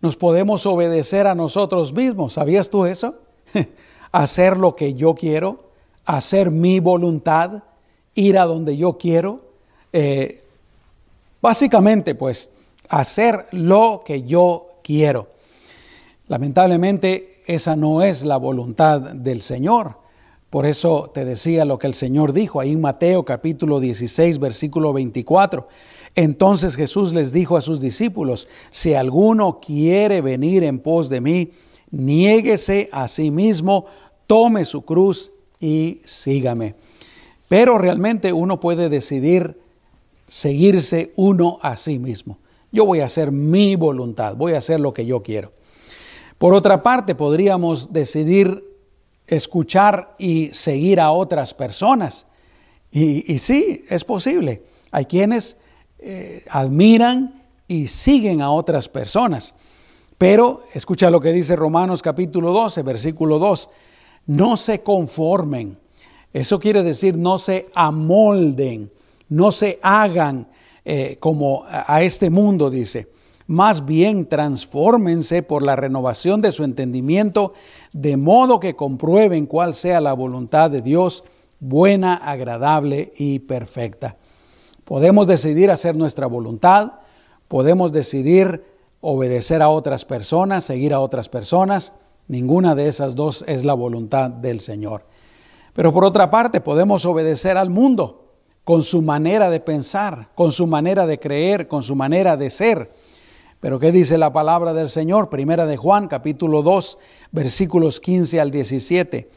nos 0.01 0.15
podemos 0.17 0.65
obedecer 0.67 1.27
a 1.27 1.35
nosotros 1.35 1.93
mismos. 1.93 2.35
¿Sabías 2.35 2.71
tú 2.71 2.87
eso? 2.87 3.17
hacer 4.13 4.57
lo 4.57 4.77
que 4.77 4.95
yo 4.95 5.15
quiero, 5.15 5.71
hacer 6.05 6.51
mi 6.51 6.81
voluntad, 6.81 7.65
ir 8.15 8.39
a 8.39 8.45
donde 8.45 8.77
yo 8.77 8.97
quiero. 8.97 9.41
Eh, 9.93 10.45
básicamente, 11.41 12.15
pues, 12.15 12.51
hacer 12.89 13.47
lo 13.51 14.03
que 14.05 14.23
yo 14.23 14.67
quiero. 14.83 15.38
Lamentablemente 16.29 17.41
esa 17.47 17.75
no 17.75 18.03
es 18.03 18.23
la 18.23 18.37
voluntad 18.37 19.01
del 19.01 19.41
Señor. 19.41 19.97
Por 20.51 20.67
eso 20.67 21.11
te 21.13 21.25
decía 21.25 21.65
lo 21.65 21.79
que 21.79 21.87
el 21.87 21.95
Señor 21.95 22.35
dijo 22.35 22.61
ahí 22.61 22.73
en 22.73 22.81
Mateo 22.81 23.25
capítulo 23.25 23.81
16 23.81 24.39
versículo 24.39 24.93
24. 24.93 25.69
Entonces 26.15 26.77
Jesús 26.77 27.15
les 27.15 27.33
dijo 27.33 27.57
a 27.57 27.63
sus 27.63 27.81
discípulos, 27.81 28.49
si 28.71 28.95
alguno 28.95 29.61
quiere 29.61 30.21
venir 30.21 30.65
en 30.65 30.81
pos 30.81 31.09
de 31.09 31.21
mí, 31.21 31.53
niéguese 31.91 32.91
a 32.93 33.09
sí 33.09 33.31
mismo, 33.31 33.87
tome 34.27 34.65
su 34.65 34.83
cruz 34.83 35.33
y 35.61 36.01
sígame. 36.05 36.75
Pero 37.49 37.79
realmente 37.79 38.33
uno 38.35 38.61
puede 38.61 38.91
decidir 38.91 39.59
seguirse 40.27 41.13
uno 41.17 41.59
a 41.63 41.79
sí 41.79 41.99
mismo. 41.99 42.39
Yo 42.71 42.85
voy 42.85 43.01
a 43.01 43.07
hacer 43.07 43.33
mi 43.33 43.77
voluntad, 43.77 44.37
voy 44.37 44.53
a 44.53 44.59
hacer 44.59 44.81
lo 44.81 44.93
que 44.93 45.07
yo 45.07 45.23
quiero. 45.23 45.53
Por 46.38 46.54
otra 46.54 46.85
parte, 46.85 47.16
podríamos 47.16 47.92
decidir 47.92 48.62
escuchar 49.26 50.14
y 50.18 50.50
seguir 50.52 51.00
a 51.00 51.11
otras 51.11 51.52
personas. 51.52 52.26
Y, 52.92 53.38
sí, 53.40 53.85
es 53.88 54.04
posible. 54.04 54.62
Hay 54.92 55.07
quienes 55.07 55.59
eh, 55.99 56.45
admiran 56.49 57.42
y 57.66 57.88
siguen 57.88 58.40
a 58.40 58.52
otras 58.52 58.88
personas. 58.88 59.54
Pero 60.16 60.62
escucha 60.75 61.11
lo 61.11 61.21
que 61.21 61.33
dice 61.33 61.57
Romanos 61.57 62.02
capítulo 62.02 62.52
12, 62.52 62.83
versículo 62.83 63.40
2. 63.40 63.68
No 64.26 64.57
se 64.57 64.80
conformen. 64.80 65.76
Eso 66.33 66.61
quiere 66.61 66.85
decir 66.85 67.16
no 67.16 67.38
se 67.38 67.66
amolden, 67.75 68.92
no 69.28 69.50
se 69.50 69.80
hagan 69.83 70.47
eh, 70.85 71.16
como 71.18 71.64
a 71.66 72.02
este 72.02 72.30
mundo, 72.30 72.71
dice 72.71 73.09
más 73.49 73.87
bien 73.87 74.28
transfórmense 74.28 75.43
por 75.43 75.62
la 75.62 75.75
renovación 75.75 76.43
de 76.43 76.52
su 76.52 76.64
entendimiento, 76.64 77.55
de 77.93 78.19
modo 78.19 78.61
que 78.61 78.76
comprueben 78.76 79.47
cuál 79.47 79.75
sea 79.75 80.00
la 80.02 80.12
voluntad 80.12 80.71
de 80.71 80.83
Dios, 80.83 81.25
buena, 81.59 82.14
agradable 82.14 83.11
y 83.17 83.40
perfecta. 83.40 84.17
Podemos 84.85 85.26
decidir 85.26 85.71
hacer 85.71 85.97
nuestra 85.97 86.26
voluntad, 86.26 87.00
podemos 87.49 87.90
decidir 87.90 88.64
obedecer 89.00 89.62
a 89.62 89.71
otras 89.71 90.05
personas, 90.05 90.64
seguir 90.64 90.93
a 90.93 91.00
otras 91.00 91.31
personas. 91.31 91.95
Ninguna 92.26 92.75
de 92.75 92.88
esas 92.88 93.14
dos 93.14 93.45
es 93.49 93.64
la 93.64 93.75
voluntad 93.75 94.28
del 94.28 94.61
Señor. 94.61 95.07
Pero 95.73 95.93
por 95.95 96.05
otra 96.05 96.31
parte, 96.31 96.61
podemos 96.61 97.07
obedecer 97.07 97.57
al 97.57 97.71
mundo 97.71 98.35
con 98.64 98.83
su 98.83 99.01
manera 99.01 99.49
de 99.49 99.61
pensar, 99.61 100.29
con 100.35 100.53
su 100.53 100.66
manera 100.66 101.07
de 101.07 101.18
creer, 101.18 101.66
con 101.66 101.83
su 101.83 101.96
manera 101.96 102.37
de 102.37 102.51
ser. 102.51 102.92
Pero 103.61 103.81
¿qué 103.81 103.90
dice 103.90 104.18
la 104.18 104.33
palabra 104.33 104.73
del 104.73 104.88
Señor? 104.88 105.31
Primera 105.31 105.66
de 105.66 105.77
Juan, 105.77 106.07
capítulo 106.07 106.62
2, 106.62 106.97
versículos 107.33 107.99
15 107.99 108.40
al 108.40 108.53
17. 108.53 109.29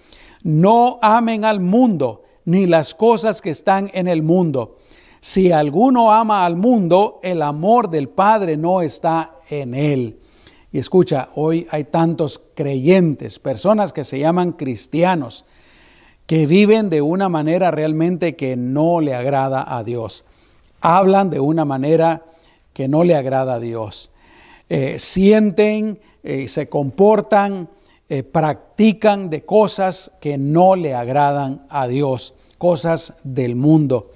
No 0.43 0.99
amen 1.01 1.43
al 1.43 1.60
mundo 1.60 2.23
ni 2.45 2.67
las 2.67 2.93
cosas 2.93 3.41
que 3.41 3.49
están 3.49 3.89
en 3.93 4.07
el 4.07 4.21
mundo. 4.21 4.77
Si 5.21 5.51
alguno 5.51 6.12
ama 6.12 6.45
al 6.45 6.55
mundo, 6.55 7.19
el 7.23 7.41
amor 7.41 7.89
del 7.89 8.10
Padre 8.10 8.57
no 8.57 8.84
está 8.84 9.36
en 9.49 9.73
él. 9.73 10.19
Y 10.71 10.77
escucha, 10.77 11.29
hoy 11.34 11.67
hay 11.71 11.86
tantos 11.86 12.43
creyentes, 12.53 13.39
personas 13.39 13.91
que 13.91 14.03
se 14.03 14.19
llaman 14.19 14.51
cristianos, 14.51 15.45
que 16.27 16.45
viven 16.45 16.91
de 16.91 17.01
una 17.01 17.27
manera 17.27 17.71
realmente 17.71 18.36
que 18.36 18.55
no 18.55 19.01
le 19.01 19.15
agrada 19.15 19.65
a 19.67 19.84
Dios. 19.84 20.25
Hablan 20.79 21.31
de 21.31 21.39
una 21.39 21.65
manera 21.65 22.23
que 22.73 22.88
no 22.88 23.03
le 23.03 23.15
agrada 23.15 23.55
a 23.55 23.60
Dios. 23.60 24.12
Eh, 24.69 24.99
sienten, 24.99 25.99
eh, 26.23 26.47
se 26.47 26.69
comportan, 26.69 27.69
eh, 28.10 28.23
practican 28.23 29.29
de 29.29 29.45
cosas 29.45 30.12
que 30.21 30.38
no 30.38 30.75
le 30.75 30.93
agradan 30.93 31.65
a 31.69 31.88
Dios, 31.88 32.34
cosas 32.57 33.13
del 33.23 33.55
mundo. 33.55 34.12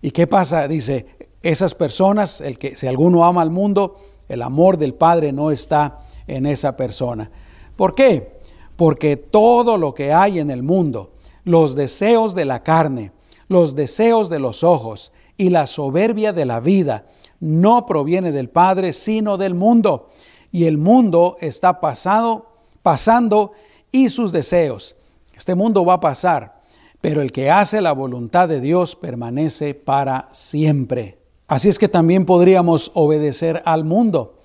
¿Y 0.00 0.10
qué 0.10 0.26
pasa? 0.26 0.68
Dice, 0.68 1.06
esas 1.42 1.74
personas, 1.74 2.40
el 2.40 2.58
que 2.58 2.76
si 2.76 2.86
alguno 2.86 3.24
ama 3.24 3.42
al 3.42 3.50
mundo, 3.50 3.96
el 4.28 4.42
amor 4.42 4.76
del 4.76 4.94
Padre 4.94 5.32
no 5.32 5.50
está 5.50 6.00
en 6.26 6.46
esa 6.46 6.76
persona. 6.76 7.30
¿Por 7.76 7.94
qué? 7.94 8.38
Porque 8.76 9.16
todo 9.16 9.78
lo 9.78 9.94
que 9.94 10.12
hay 10.12 10.38
en 10.38 10.50
el 10.50 10.62
mundo, 10.62 11.12
los 11.44 11.74
deseos 11.74 12.34
de 12.34 12.44
la 12.44 12.62
carne, 12.62 13.12
los 13.48 13.74
deseos 13.74 14.28
de 14.28 14.38
los 14.38 14.62
ojos 14.62 15.12
y 15.36 15.50
la 15.50 15.66
soberbia 15.66 16.32
de 16.32 16.44
la 16.44 16.60
vida, 16.60 17.06
no 17.40 17.86
proviene 17.86 18.32
del 18.32 18.48
Padre, 18.48 18.92
sino 18.92 19.36
del 19.36 19.54
mundo. 19.54 20.08
Y 20.50 20.64
el 20.64 20.78
mundo 20.78 21.36
está 21.40 21.80
pasado, 21.80 22.46
pasando 22.82 23.52
y 23.90 24.08
sus 24.08 24.32
deseos. 24.32 24.96
Este 25.34 25.54
mundo 25.54 25.84
va 25.84 25.94
a 25.94 26.00
pasar, 26.00 26.60
pero 27.00 27.22
el 27.22 27.32
que 27.32 27.50
hace 27.50 27.80
la 27.80 27.92
voluntad 27.92 28.48
de 28.48 28.60
Dios 28.60 28.96
permanece 28.96 29.74
para 29.74 30.28
siempre. 30.32 31.18
Así 31.46 31.68
es 31.68 31.78
que 31.78 31.88
también 31.88 32.26
podríamos 32.26 32.90
obedecer 32.94 33.62
al 33.64 33.84
mundo, 33.84 34.38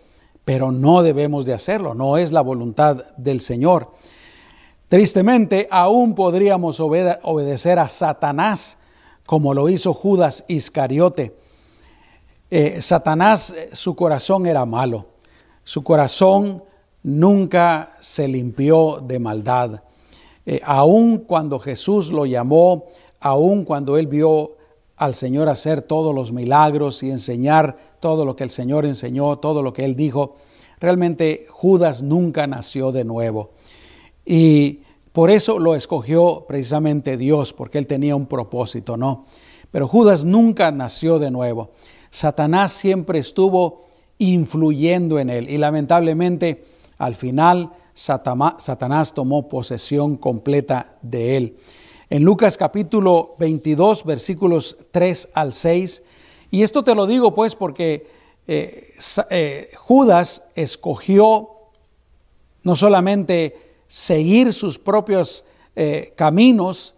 pero 0.45 0.71
no 0.71 1.03
debemos 1.03 1.45
de 1.45 1.53
hacerlo, 1.53 1.95
no 1.95 2.17
es 2.17 2.31
la 2.31 2.41
voluntad 2.41 3.05
del 3.17 3.41
Señor. 3.41 3.91
Tristemente, 4.87 5.67
aún 5.71 6.13
podríamos 6.13 6.79
obedecer 6.79 7.79
a 7.79 7.89
Satanás, 7.89 8.77
como 9.25 9.53
lo 9.53 9.67
hizo 9.67 9.93
Judas 9.93 10.45
Iscariote. 10.47 11.35
Eh, 12.55 12.83
Satanás, 12.83 13.49
eh, 13.57 13.69
su 13.73 13.95
corazón 13.95 14.45
era 14.45 14.63
malo. 14.63 15.07
Su 15.63 15.83
corazón 15.83 16.63
nunca 17.01 17.97
se 17.99 18.27
limpió 18.27 18.99
de 19.03 19.17
maldad. 19.17 19.81
Eh, 20.45 20.59
aun 20.63 21.17
cuando 21.17 21.57
Jesús 21.57 22.11
lo 22.11 22.27
llamó, 22.27 22.85
aun 23.19 23.65
cuando 23.65 23.97
él 23.97 24.05
vio 24.05 24.51
al 24.97 25.15
Señor 25.15 25.49
hacer 25.49 25.81
todos 25.81 26.13
los 26.13 26.31
milagros 26.31 27.01
y 27.01 27.09
enseñar 27.09 27.75
todo 27.99 28.23
lo 28.23 28.35
que 28.35 28.43
el 28.43 28.51
Señor 28.51 28.85
enseñó, 28.85 29.39
todo 29.39 29.63
lo 29.63 29.73
que 29.73 29.83
él 29.83 29.95
dijo, 29.95 30.35
realmente 30.79 31.47
Judas 31.49 32.03
nunca 32.03 32.45
nació 32.45 32.91
de 32.91 33.03
nuevo. 33.03 33.49
Y 34.27 34.81
por 35.11 35.31
eso 35.31 35.57
lo 35.57 35.73
escogió 35.73 36.45
precisamente 36.47 37.17
Dios, 37.17 37.51
porque 37.51 37.79
él 37.79 37.87
tenía 37.87 38.15
un 38.15 38.27
propósito, 38.27 38.95
¿no? 38.95 39.25
Pero 39.71 39.87
Judas 39.87 40.23
nunca 40.23 40.71
nació 40.71 41.17
de 41.17 41.31
nuevo. 41.31 41.71
Satanás 42.13 42.73
siempre 42.73 43.17
estuvo 43.17 43.87
influyendo 44.19 45.17
en 45.17 45.31
él 45.31 45.49
y 45.49 45.57
lamentablemente 45.57 46.63
al 46.99 47.15
final 47.15 47.71
Satanás 47.95 49.13
tomó 49.15 49.49
posesión 49.49 50.17
completa 50.17 50.99
de 51.01 51.37
él. 51.37 51.57
En 52.11 52.21
Lucas 52.23 52.55
capítulo 52.55 53.33
22 53.39 54.05
versículos 54.05 54.77
3 54.91 55.29
al 55.33 55.53
6, 55.53 56.03
y 56.51 56.61
esto 56.61 56.83
te 56.83 56.93
lo 56.93 57.07
digo 57.07 57.33
pues 57.33 57.55
porque 57.55 58.05
eh, 58.45 58.93
eh, 59.31 59.71
Judas 59.75 60.43
escogió 60.53 61.49
no 62.61 62.75
solamente 62.75 63.57
seguir 63.87 64.53
sus 64.53 64.77
propios 64.77 65.45
eh, 65.75 66.13
caminos, 66.15 66.93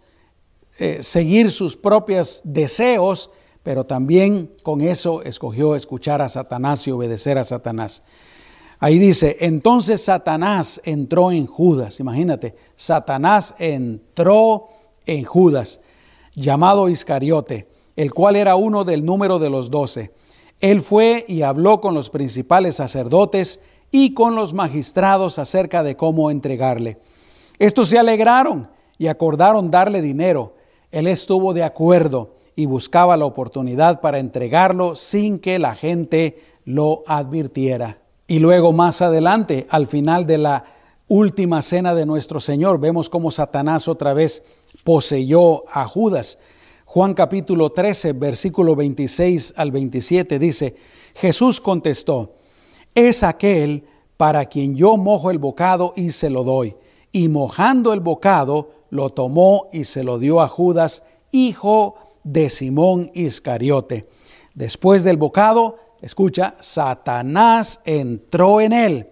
seguir 1.00 1.50
sus 1.50 1.74
propios 1.74 2.42
deseos, 2.44 3.30
pero 3.66 3.82
también 3.82 4.52
con 4.62 4.80
eso 4.80 5.22
escogió 5.22 5.74
escuchar 5.74 6.22
a 6.22 6.28
Satanás 6.28 6.86
y 6.86 6.92
obedecer 6.92 7.36
a 7.36 7.42
Satanás. 7.42 8.04
Ahí 8.78 8.96
dice, 8.96 9.38
entonces 9.40 10.04
Satanás 10.04 10.80
entró 10.84 11.32
en 11.32 11.46
Judas, 11.46 11.98
imagínate, 11.98 12.54
Satanás 12.76 13.56
entró 13.58 14.68
en 15.04 15.24
Judas, 15.24 15.80
llamado 16.36 16.88
Iscariote, 16.88 17.66
el 17.96 18.14
cual 18.14 18.36
era 18.36 18.54
uno 18.54 18.84
del 18.84 19.04
número 19.04 19.40
de 19.40 19.50
los 19.50 19.68
doce. 19.68 20.12
Él 20.60 20.80
fue 20.80 21.24
y 21.26 21.42
habló 21.42 21.80
con 21.80 21.92
los 21.92 22.08
principales 22.08 22.76
sacerdotes 22.76 23.58
y 23.90 24.14
con 24.14 24.36
los 24.36 24.54
magistrados 24.54 25.40
acerca 25.40 25.82
de 25.82 25.96
cómo 25.96 26.30
entregarle. 26.30 27.00
Estos 27.58 27.88
se 27.88 27.98
alegraron 27.98 28.70
y 28.96 29.08
acordaron 29.08 29.72
darle 29.72 30.02
dinero. 30.02 30.54
Él 30.92 31.08
estuvo 31.08 31.52
de 31.52 31.64
acuerdo 31.64 32.35
y 32.56 32.64
buscaba 32.64 33.18
la 33.18 33.26
oportunidad 33.26 34.00
para 34.00 34.18
entregarlo 34.18 34.96
sin 34.96 35.38
que 35.38 35.58
la 35.58 35.74
gente 35.74 36.42
lo 36.64 37.02
advirtiera. 37.06 37.98
Y 38.26 38.38
luego 38.38 38.72
más 38.72 39.02
adelante, 39.02 39.66
al 39.70 39.86
final 39.86 40.26
de 40.26 40.38
la 40.38 40.64
última 41.06 41.62
cena 41.62 41.94
de 41.94 42.06
nuestro 42.06 42.40
Señor, 42.40 42.80
vemos 42.80 43.10
cómo 43.10 43.30
Satanás 43.30 43.86
otra 43.86 44.14
vez 44.14 44.42
poseyó 44.82 45.64
a 45.70 45.86
Judas. 45.86 46.38
Juan 46.86 47.14
capítulo 47.14 47.70
13, 47.70 48.14
versículo 48.14 48.74
26 48.74 49.54
al 49.56 49.70
27 49.70 50.38
dice, 50.38 50.74
Jesús 51.14 51.60
contestó, 51.60 52.34
es 52.94 53.22
aquel 53.22 53.84
para 54.16 54.46
quien 54.46 54.74
yo 54.74 54.96
mojo 54.96 55.30
el 55.30 55.38
bocado 55.38 55.92
y 55.94 56.10
se 56.10 56.30
lo 56.30 56.42
doy. 56.42 56.74
Y 57.12 57.28
mojando 57.28 57.92
el 57.92 58.00
bocado, 58.00 58.70
lo 58.90 59.10
tomó 59.10 59.66
y 59.72 59.84
se 59.84 60.02
lo 60.02 60.18
dio 60.18 60.40
a 60.40 60.48
Judas, 60.48 61.02
hijo 61.32 61.96
de 62.26 62.50
Simón 62.50 63.10
Iscariote. 63.14 64.08
Después 64.54 65.04
del 65.04 65.16
bocado, 65.16 65.78
escucha, 66.02 66.56
Satanás 66.60 67.80
entró 67.84 68.60
en 68.60 68.72
él. 68.72 69.08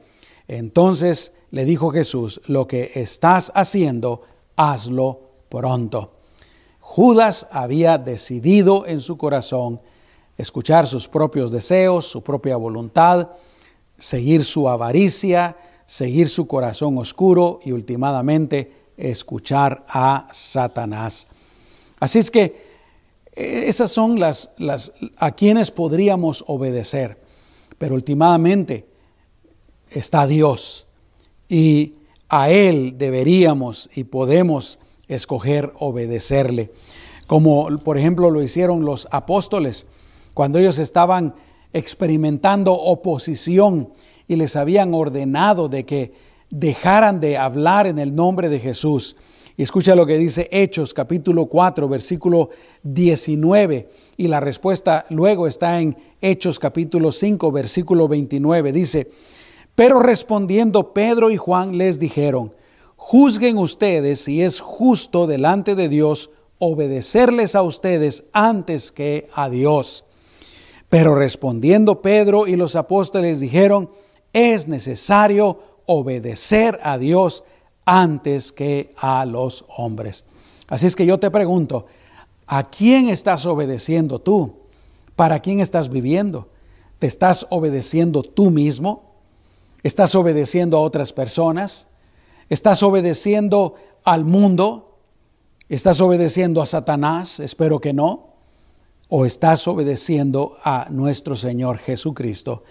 Entonces 0.49 1.33
le 1.51 1.65
dijo 1.65 1.91
Jesús, 1.91 2.41
lo 2.47 2.67
que 2.67 2.91
estás 2.97 3.53
haciendo, 3.55 4.23
hazlo 4.57 5.21
pronto. 5.49 6.15
Judas 6.81 7.47
había 7.53 7.99
decidido 7.99 8.85
en 8.87 9.01
su 9.01 9.17
corazón 9.17 9.81
escuchar 10.37 10.89
sus 10.89 11.09
propios 11.09 11.53
deseos, 11.53 12.07
su 12.07 12.23
propia 12.23 12.57
voluntad, 12.57 13.31
seguir 13.97 14.43
su 14.43 14.69
avaricia, 14.69 15.57
seguir 15.87 16.29
su 16.29 16.49
corazón 16.49 16.99
oscuro 16.99 17.61
y 17.65 17.71
últimamente 17.71 18.73
escuchar 18.97 19.85
a 19.89 20.27
Satanás. 20.33 21.29
Así 22.01 22.19
es 22.19 22.31
que 22.31 22.64
esas 23.35 23.91
son 23.91 24.21
las, 24.21 24.51
las 24.59 24.93
a 25.19 25.33
quienes 25.33 25.71
podríamos 25.71 26.45
obedecer, 26.47 27.21
pero 27.79 27.95
últimamente 27.95 28.87
está 29.91 30.27
Dios 30.27 30.87
y 31.49 31.95
a 32.29 32.51
Él 32.51 32.95
deberíamos 32.97 33.91
y 33.95 34.05
podemos 34.05 34.79
escoger 35.09 35.73
obedecerle, 35.79 36.73
como 37.27 37.69
por 37.79 37.99
ejemplo 37.99 38.31
lo 38.31 38.43
hicieron 38.43 38.85
los 38.85 39.09
apóstoles 39.11 39.87
cuando 40.33 40.59
ellos 40.59 40.79
estaban 40.79 41.35
experimentando 41.73 42.73
oposición 42.73 43.93
y 44.29 44.37
les 44.37 44.57
habían 44.57 44.95
ordenado 44.95 45.69
de 45.69 45.85
que 45.85 46.13
dejaran 46.51 47.21
de 47.21 47.37
hablar 47.37 47.87
en 47.87 47.99
el 47.99 48.15
nombre 48.15 48.49
de 48.49 48.61
Jesús. 48.61 49.17
Y 49.57 49.63
escucha 49.63 49.95
lo 49.95 50.05
que 50.05 50.19
dice 50.19 50.49
Hechos 50.51 50.93
capítulo 50.93 51.47
4 51.47 51.89
versículo 51.89 52.51
19 52.83 53.89
y 54.17 54.27
la 54.27 54.41
respuesta 54.41 55.07
luego 55.11 55.47
está 55.47 55.81
en 55.81 55.97
Hechos 56.21 56.59
capítulo 56.59 57.13
5 57.13 57.53
versículo 57.53 58.09
29. 58.09 58.73
Dice, 58.73 59.09
pero 59.77 60.01
respondiendo 60.01 60.93
Pedro 60.93 61.31
y 61.31 61.37
Juan 61.37 61.79
les 61.79 62.01
dijeron, 62.01 62.53
juzguen 62.97 63.59
ustedes 63.59 64.23
si 64.23 64.43
es 64.43 64.59
justo 64.59 65.29
delante 65.29 65.77
de 65.77 65.89
Dios 65.89 66.31
obedecerles 66.59 67.55
a 67.55 67.63
ustedes 67.63 68.25
antes 68.33 68.91
que 68.91 69.29
a 69.35 69.51
Dios. 69.51 70.05
Pero 70.89 71.15
respondiendo 71.15 72.03
Pedro 72.03 72.49
y 72.49 72.57
los 72.57 72.75
apóstoles 72.75 73.39
dijeron, 73.39 73.89
es 74.33 74.67
necesario 74.67 75.61
obedecer 75.87 76.81
a 76.83 76.99
Dios 76.99 77.45
antes 77.85 78.53
que 78.53 78.93
a 78.97 79.25
los 79.25 79.65
hombres. 79.77 80.25
Así 80.69 80.87
es 80.87 80.97
que 80.97 81.07
yo 81.07 81.19
te 81.19 81.31
pregunto, 81.31 81.87
¿a 82.47 82.71
quién 82.71 83.09
estás 83.09 83.47
obedeciendo 83.47 84.21
tú? 84.21 84.55
¿Para 85.17 85.41
quién 85.41 85.61
estás 85.61 85.89
viviendo? 85.89 86.49
¿Te 86.99 87.07
estás 87.07 87.47
obedeciendo 87.51 88.23
tú 88.23 88.51
mismo? 88.51 89.15
¿Estás 89.83 90.15
obedeciendo 90.15 90.79
a 90.79 90.81
otras 90.81 91.13
personas? 91.13 91.87
¿Estás 92.49 92.83
obedeciendo 92.83 93.75
al 94.05 94.25
mundo? 94.25 94.99
¿Estás 95.69 96.01
obedeciendo 96.01 96.63
a 96.63 96.67
Satanás? 96.67 97.41
Espero 97.41 97.81
que 97.81 97.93
no 97.93 98.35
o 99.09 99.25
estás 99.27 99.69
obedeciendo 99.69 100.57
a 100.65 100.89
nuestro 100.91 101.37
Señor 101.37 101.79
Jesucristo, 101.79 102.65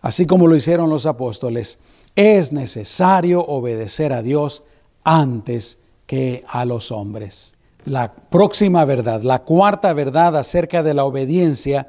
así 0.00 0.26
como 0.26 0.46
lo 0.46 0.56
hicieron 0.56 0.88
los 0.88 1.06
apóstoles. 1.06 1.78
Es 2.16 2.52
necesario 2.52 3.44
obedecer 3.44 4.12
a 4.12 4.22
Dios 4.22 4.62
antes 5.04 5.78
que 6.06 6.44
a 6.48 6.64
los 6.64 6.90
hombres. 6.92 7.56
La 7.84 8.12
próxima 8.12 8.84
verdad, 8.84 9.22
la 9.22 9.40
cuarta 9.40 9.92
verdad 9.92 10.36
acerca 10.36 10.82
de 10.82 10.92
la 10.92 11.04
obediencia, 11.04 11.88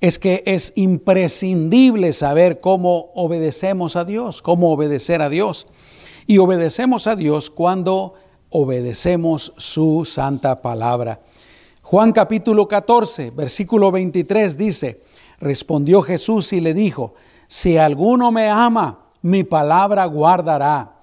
es 0.00 0.18
que 0.18 0.42
es 0.46 0.72
imprescindible 0.76 2.12
saber 2.12 2.60
cómo 2.60 3.10
obedecemos 3.14 3.96
a 3.96 4.04
Dios, 4.04 4.42
cómo 4.42 4.72
obedecer 4.72 5.22
a 5.22 5.28
Dios. 5.28 5.66
Y 6.26 6.38
obedecemos 6.38 7.06
a 7.06 7.16
Dios 7.16 7.50
cuando 7.50 8.14
obedecemos 8.50 9.52
su 9.56 10.04
santa 10.04 10.62
palabra. 10.62 11.20
Juan 11.82 12.12
capítulo 12.12 12.68
14, 12.68 13.30
versículo 13.30 13.90
23 13.90 14.58
dice, 14.58 15.00
respondió 15.40 16.02
Jesús 16.02 16.52
y 16.52 16.60
le 16.60 16.74
dijo, 16.74 17.14
si 17.46 17.78
alguno 17.78 18.30
me 18.30 18.48
ama, 18.48 19.07
mi 19.22 19.44
palabra 19.44 20.04
guardará. 20.06 20.96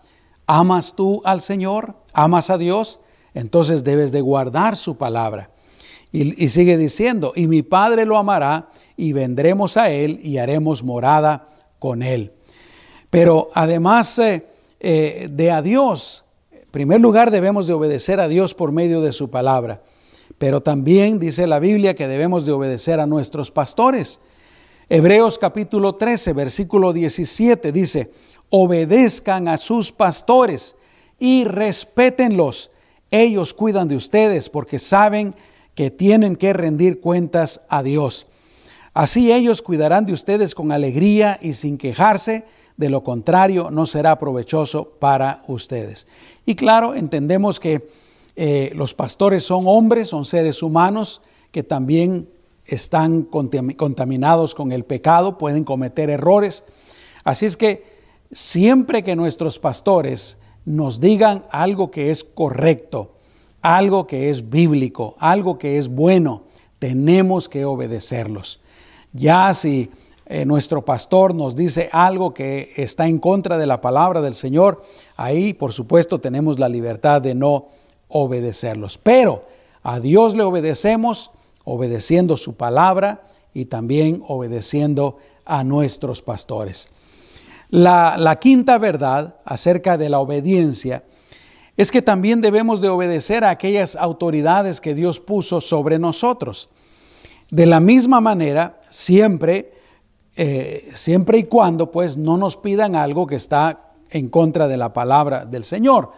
¿Amas 0.48 0.94
tú 0.96 1.22
al 1.26 1.42
Señor? 1.42 1.96
¿Amas 2.14 2.50
a 2.50 2.58
Dios? 2.58 3.00
Entonces 3.34 3.84
debes 3.84 4.12
de 4.12 4.22
guardar 4.22 4.78
su 4.78 4.98
palabra. 4.98 5.50
Y, 6.12 6.48
sigue 6.48 6.78
diciendo, 6.78 7.34
y 7.36 7.48
mi 7.48 7.62
Padre 7.62 8.06
lo 8.06 8.18
amará 8.18 8.70
y 8.96 9.12
vendremos 9.12 9.76
a 9.76 9.90
Él 9.90 10.22
y 10.24 10.38
haremos 10.38 10.82
morada 10.82 11.50
con 11.78 12.02
Él. 12.02 12.32
Pero 13.10 13.50
además 13.54 14.18
eh, 14.20 14.48
eh, 14.80 15.28
de 15.30 15.52
a 15.52 15.62
Dios, 15.62 16.24
en 16.54 16.70
primer 16.72 17.02
lugar 17.02 17.32
debemos 17.32 17.68
de 17.68 17.74
obedecer 17.74 18.22
a 18.22 18.30
Dios 18.30 18.54
por 18.54 18.72
medio 18.72 19.02
de 19.02 19.12
su 19.12 19.30
palabra. 19.30 19.82
Pero 20.38 20.62
también 20.62 21.20
dice 21.20 21.48
la 21.48 21.60
Biblia 21.60 21.96
que 21.96 22.08
debemos 22.08 22.46
de 22.46 22.54
obedecer 22.54 23.02
a 23.02 23.08
nuestros 23.08 23.52
pastores. 23.52 24.22
Hebreos 24.88 25.40
capítulo 25.40 25.96
13, 25.96 26.34
versículo 26.34 26.94
17 26.94 27.72
dice, 27.72 28.12
obedezcan 28.52 29.48
a 29.48 29.58
sus 29.58 29.92
pastores 29.92 30.76
y 31.18 31.46
respétenlos. 31.46 32.70
Ellos 33.10 33.56
cuidan 33.56 33.88
de 33.88 33.96
ustedes 33.96 34.48
porque 34.48 34.78
saben 34.78 35.34
que 35.74 35.90
tienen 35.90 36.36
que 36.36 36.54
rendir 36.54 37.00
cuentas 37.00 37.62
a 37.68 37.82
Dios. 37.82 38.28
Así 38.94 39.32
ellos 39.32 39.64
cuidarán 39.64 40.06
de 40.06 40.14
ustedes 40.14 40.54
con 40.54 40.72
alegría 40.72 41.40
y 41.42 41.54
sin 41.54 41.80
quejarse, 41.80 42.46
de 42.78 42.90
lo 42.90 43.04
contrario 43.04 43.72
no 43.72 43.88
será 43.88 44.20
provechoso 44.20 44.92
para 45.00 45.42
ustedes. 45.48 46.06
Y 46.46 46.54
claro, 46.54 46.94
entendemos 46.94 47.60
que 47.60 47.90
eh, 48.36 48.72
los 48.76 48.94
pastores 48.94 49.44
son 49.44 49.64
hombres, 49.66 50.10
son 50.10 50.26
seres 50.26 50.62
humanos 50.62 51.24
que 51.52 51.64
también 51.64 52.30
están 52.66 53.24
contaminados 53.24 54.56
con 54.56 54.72
el 54.72 54.86
pecado, 54.86 55.38
pueden 55.38 55.64
cometer 55.64 56.10
errores. 56.10 56.64
Así 57.24 57.46
es 57.46 57.58
que 57.58 57.84
siempre 58.32 59.04
que 59.04 59.16
nuestros 59.16 59.60
pastores 59.60 60.38
nos 60.66 61.00
digan 61.00 61.46
algo 61.52 61.92
que 61.92 62.12
es 62.12 62.24
correcto, 62.24 63.16
algo 63.62 64.08
que 64.08 64.30
es 64.30 64.50
bíblico, 64.50 65.16
algo 65.20 65.58
que 65.58 65.78
es 65.78 65.88
bueno, 65.88 66.44
tenemos 66.80 67.50
que 67.50 67.66
obedecerlos. 67.66 68.62
Ya 69.14 69.54
si 69.54 69.90
eh, 70.26 70.44
nuestro 70.46 70.84
pastor 70.84 71.36
nos 71.36 71.56
dice 71.56 71.90
algo 71.92 72.34
que 72.34 72.72
está 72.78 73.08
en 73.08 73.20
contra 73.20 73.58
de 73.58 73.68
la 73.68 73.80
palabra 73.80 74.22
del 74.22 74.34
Señor, 74.34 74.82
ahí 75.16 75.54
por 75.54 75.72
supuesto 75.72 76.20
tenemos 76.20 76.58
la 76.58 76.68
libertad 76.68 77.22
de 77.22 77.36
no 77.36 77.68
obedecerlos. 78.08 78.98
Pero 78.98 79.46
a 79.84 80.00
Dios 80.00 80.36
le 80.36 80.44
obedecemos 80.44 81.32
obedeciendo 81.66 82.38
su 82.38 82.56
palabra 82.56 83.28
y 83.54 83.66
también 83.66 84.24
obedeciendo 84.28 85.18
a 85.44 85.64
nuestros 85.64 86.22
pastores. 86.22 86.88
La, 87.70 88.38
quinta 88.40 88.78
verdad 88.78 89.38
acerca 89.44 89.98
de 89.98 90.10
la 90.10 90.20
obediencia 90.20 91.04
es 91.76 91.92
que 91.92 92.02
también 92.02 92.40
debemos 92.40 92.80
de 92.80 92.90
obedecer 92.90 93.44
a 93.44 93.50
aquellas 93.50 93.96
autoridades 93.96 94.80
que 94.80 94.96
Dios 94.96 95.20
puso 95.20 95.60
sobre 95.60 96.00
nosotros. 96.00 96.70
De 97.50 97.66
la 97.66 97.80
misma 97.80 98.22
manera, 98.22 98.80
siempre, 98.90 99.74
eh, 100.38 100.90
siempre 100.94 101.40
y 101.40 101.44
cuando 101.44 101.92
pues 101.92 102.16
no 102.16 102.38
nos 102.38 102.56
pidan 102.56 102.96
algo 102.96 103.28
que 103.28 103.36
está 103.36 103.92
en 104.10 104.30
contra 104.30 104.68
de 104.68 104.78
la 104.78 104.94
palabra 104.94 105.46
del 105.46 105.66
Señor. 105.66 106.12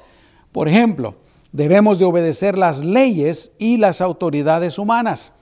Por 0.52 0.68
ejemplo, 0.68 1.16
debemos 1.52 1.98
de 1.98 2.06
obedecer 2.06 2.58
las 2.58 2.84
leyes 2.84 3.52
y 3.58 3.78
las 3.78 4.02
autoridades 4.02 4.78
humanas. 4.78 5.34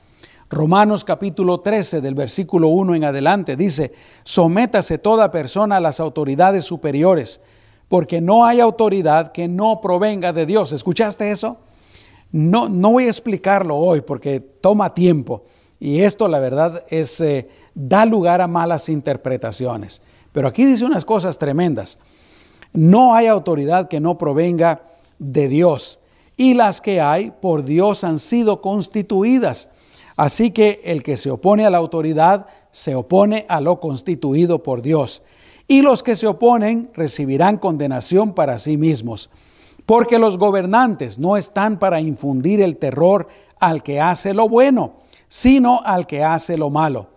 Romanos 0.55 1.03
capítulo 1.03 1.59
13 1.59 1.99
del 1.99 2.15
versículo 2.15 2.69
1 2.69 2.95
en 2.95 3.03
adelante 3.03 3.57
dice, 3.57 3.91
sométase 4.23 4.97
toda 4.97 5.29
persona 5.29 5.75
a 5.75 5.81
las 5.81 5.99
autoridades 5.99 6.63
superiores, 6.63 7.41
porque 7.89 8.21
no 8.21 8.45
hay 8.45 8.61
autoridad 8.61 9.33
que 9.33 9.49
no 9.49 9.81
provenga 9.81 10.31
de 10.31 10.45
Dios. 10.45 10.71
¿Escuchaste 10.71 11.29
eso? 11.29 11.57
No, 12.31 12.69
no 12.69 12.93
voy 12.93 13.03
a 13.03 13.09
explicarlo 13.09 13.75
hoy 13.75 13.99
porque 13.99 14.39
toma 14.39 14.93
tiempo 14.93 15.43
y 15.77 16.03
esto 16.03 16.29
la 16.29 16.39
verdad 16.39 16.85
es, 16.89 17.19
eh, 17.19 17.49
da 17.73 18.05
lugar 18.05 18.39
a 18.39 18.47
malas 18.47 18.87
interpretaciones. 18.87 20.01
Pero 20.31 20.47
aquí 20.47 20.63
dice 20.63 20.85
unas 20.85 21.03
cosas 21.03 21.37
tremendas. 21.37 21.99
No 22.71 23.13
hay 23.13 23.27
autoridad 23.27 23.89
que 23.89 23.99
no 23.99 24.17
provenga 24.17 24.83
de 25.19 25.49
Dios 25.49 25.99
y 26.37 26.53
las 26.53 26.79
que 26.79 27.01
hay 27.01 27.31
por 27.41 27.65
Dios 27.65 28.05
han 28.05 28.19
sido 28.19 28.61
constituidas. 28.61 29.67
Así 30.15 30.51
que 30.51 30.81
el 30.85 31.03
que 31.03 31.17
se 31.17 31.31
opone 31.31 31.65
a 31.65 31.69
la 31.69 31.77
autoridad 31.77 32.47
se 32.71 32.95
opone 32.95 33.45
a 33.49 33.61
lo 33.61 33.79
constituido 33.79 34.63
por 34.63 34.81
Dios. 34.81 35.23
Y 35.67 35.81
los 35.81 36.03
que 36.03 36.15
se 36.15 36.27
oponen 36.27 36.91
recibirán 36.93 37.57
condenación 37.57 38.33
para 38.33 38.59
sí 38.59 38.77
mismos. 38.77 39.29
Porque 39.85 40.19
los 40.19 40.37
gobernantes 40.37 41.19
no 41.19 41.37
están 41.37 41.79
para 41.79 41.99
infundir 41.99 42.61
el 42.61 42.77
terror 42.77 43.27
al 43.59 43.83
que 43.83 43.99
hace 43.99 44.33
lo 44.33 44.47
bueno, 44.47 44.97
sino 45.27 45.81
al 45.83 46.07
que 46.07 46.23
hace 46.23 46.57
lo 46.57 46.69
malo. 46.69 47.09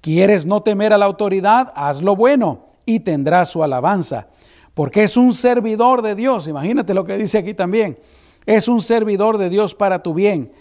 ¿Quieres 0.00 0.46
no 0.46 0.62
temer 0.62 0.92
a 0.92 0.98
la 0.98 1.06
autoridad? 1.06 1.72
Haz 1.74 2.00
lo 2.00 2.14
bueno 2.14 2.66
y 2.84 3.00
tendrás 3.00 3.50
su 3.50 3.62
alabanza. 3.62 4.28
Porque 4.74 5.02
es 5.02 5.16
un 5.16 5.32
servidor 5.32 6.02
de 6.02 6.14
Dios. 6.14 6.46
Imagínate 6.46 6.94
lo 6.94 7.04
que 7.04 7.18
dice 7.18 7.38
aquí 7.38 7.54
también. 7.54 7.98
Es 8.44 8.68
un 8.68 8.80
servidor 8.80 9.38
de 9.38 9.50
Dios 9.50 9.74
para 9.74 10.02
tu 10.02 10.14
bien. 10.14 10.52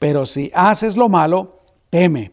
Pero 0.00 0.24
si 0.24 0.50
haces 0.54 0.96
lo 0.96 1.10
malo, 1.10 1.60
teme, 1.90 2.32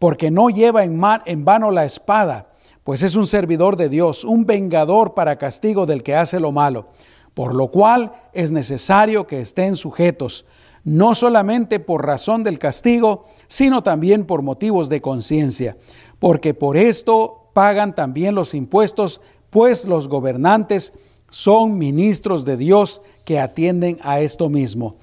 porque 0.00 0.32
no 0.32 0.50
lleva 0.50 0.82
en, 0.82 1.00
en 1.24 1.44
vano 1.44 1.70
la 1.70 1.84
espada, 1.84 2.50
pues 2.82 3.04
es 3.04 3.14
un 3.14 3.28
servidor 3.28 3.76
de 3.76 3.88
Dios, 3.88 4.24
un 4.24 4.44
vengador 4.44 5.14
para 5.14 5.38
castigo 5.38 5.86
del 5.86 6.02
que 6.02 6.16
hace 6.16 6.40
lo 6.40 6.50
malo, 6.50 6.88
por 7.32 7.54
lo 7.54 7.70
cual 7.70 8.12
es 8.32 8.50
necesario 8.50 9.28
que 9.28 9.40
estén 9.40 9.76
sujetos, 9.76 10.44
no 10.82 11.14
solamente 11.14 11.78
por 11.78 12.04
razón 12.04 12.42
del 12.42 12.58
castigo, 12.58 13.26
sino 13.46 13.84
también 13.84 14.26
por 14.26 14.42
motivos 14.42 14.88
de 14.88 15.00
conciencia, 15.00 15.76
porque 16.18 16.52
por 16.52 16.76
esto 16.76 17.48
pagan 17.52 17.94
también 17.94 18.34
los 18.34 18.54
impuestos, 18.54 19.20
pues 19.50 19.84
los 19.84 20.08
gobernantes 20.08 20.92
son 21.30 21.78
ministros 21.78 22.44
de 22.44 22.56
Dios 22.56 23.02
que 23.24 23.38
atienden 23.38 23.98
a 24.02 24.18
esto 24.18 24.48
mismo. 24.48 24.96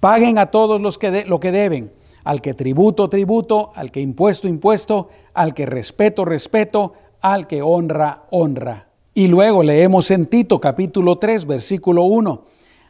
Paguen 0.00 0.38
a 0.38 0.46
todos 0.46 0.80
los 0.80 0.98
que 0.98 1.24
lo 1.24 1.40
que 1.40 1.52
deben, 1.52 1.92
al 2.24 2.40
que 2.40 2.54
tributo, 2.54 3.08
tributo, 3.08 3.72
al 3.74 3.90
que 3.90 4.00
impuesto, 4.00 4.48
impuesto, 4.48 5.08
al 5.34 5.54
que 5.54 5.66
respeto, 5.66 6.24
respeto, 6.24 6.94
al 7.20 7.46
que 7.46 7.62
honra, 7.62 8.24
honra. 8.30 8.88
Y 9.14 9.28
luego 9.28 9.62
leemos 9.62 10.10
en 10.10 10.26
Tito 10.26 10.60
capítulo 10.60 11.16
3, 11.16 11.46
versículo 11.46 12.04
1. 12.04 12.44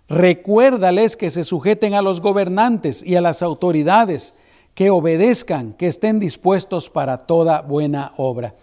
Recuérdales 0.09 1.16
que 1.16 1.31
se 1.31 1.44
sujeten 1.44 1.94
a 1.94 2.03
los 2.03 2.21
gobernantes 2.21 3.03
y 3.03 3.16
a 3.16 3.21
las 3.21 3.42
autoridades, 3.42 4.35
que 4.75 4.90
obedezcan, 4.90 5.73
que 5.73 5.88
estén 5.88 6.21
dispuestos 6.21 6.88
para 6.88 7.18
toda 7.18 7.62
buena 7.62 8.12
obra. 8.16 8.55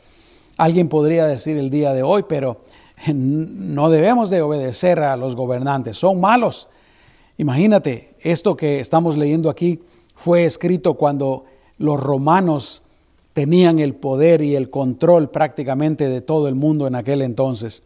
Alguien 0.57 0.87
podría 0.87 1.27
decir 1.27 1.57
el 1.57 1.69
día 1.69 1.93
de 1.93 2.03
hoy, 2.03 2.23
pero 2.29 2.61
no 3.13 3.89
debemos 3.89 4.29
de 4.29 4.41
obedecer 4.41 4.99
a 4.99 5.17
los 5.17 5.35
gobernantes, 5.35 5.97
son 5.97 6.21
malos. 6.21 6.69
Imagínate, 7.37 8.14
esto 8.25 8.57
que 8.57 8.79
estamos 8.79 9.17
leyendo 9.17 9.51
aquí 9.51 9.79
fue 10.15 10.45
escrito 10.45 10.95
cuando 10.95 11.45
los 11.77 12.01
romanos 12.01 12.81
tenían 13.33 13.79
el 13.79 13.93
poder 13.93 14.41
y 14.41 14.55
el 14.55 14.71
control 14.71 15.29
prácticamente 15.29 16.09
de 16.09 16.21
todo 16.21 16.47
el 16.47 16.55
mundo 16.55 16.87
en 16.87 16.95
aquel 16.95 17.21
entonces. 17.21 17.83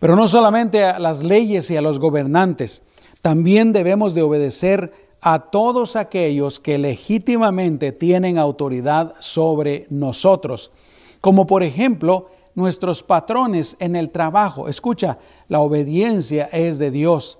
Pero 0.00 0.16
no 0.16 0.26
solamente 0.26 0.82
a 0.82 0.98
las 0.98 1.22
leyes 1.22 1.70
y 1.70 1.76
a 1.76 1.82
los 1.82 2.00
gobernantes, 2.00 2.82
también 3.22 3.72
debemos 3.72 4.14
de 4.14 4.22
obedecer 4.22 4.92
a 5.20 5.50
todos 5.50 5.94
aquellos 5.94 6.58
que 6.58 6.76
legítimamente 6.78 7.92
tienen 7.92 8.38
autoridad 8.38 9.14
sobre 9.20 9.86
nosotros, 9.90 10.72
como 11.20 11.46
por 11.46 11.62
ejemplo 11.62 12.30
nuestros 12.56 13.04
patrones 13.04 13.76
en 13.78 13.94
el 13.94 14.10
trabajo. 14.10 14.68
Escucha, 14.68 15.18
la 15.48 15.60
obediencia 15.60 16.46
es 16.46 16.78
de 16.78 16.90
Dios 16.90 17.38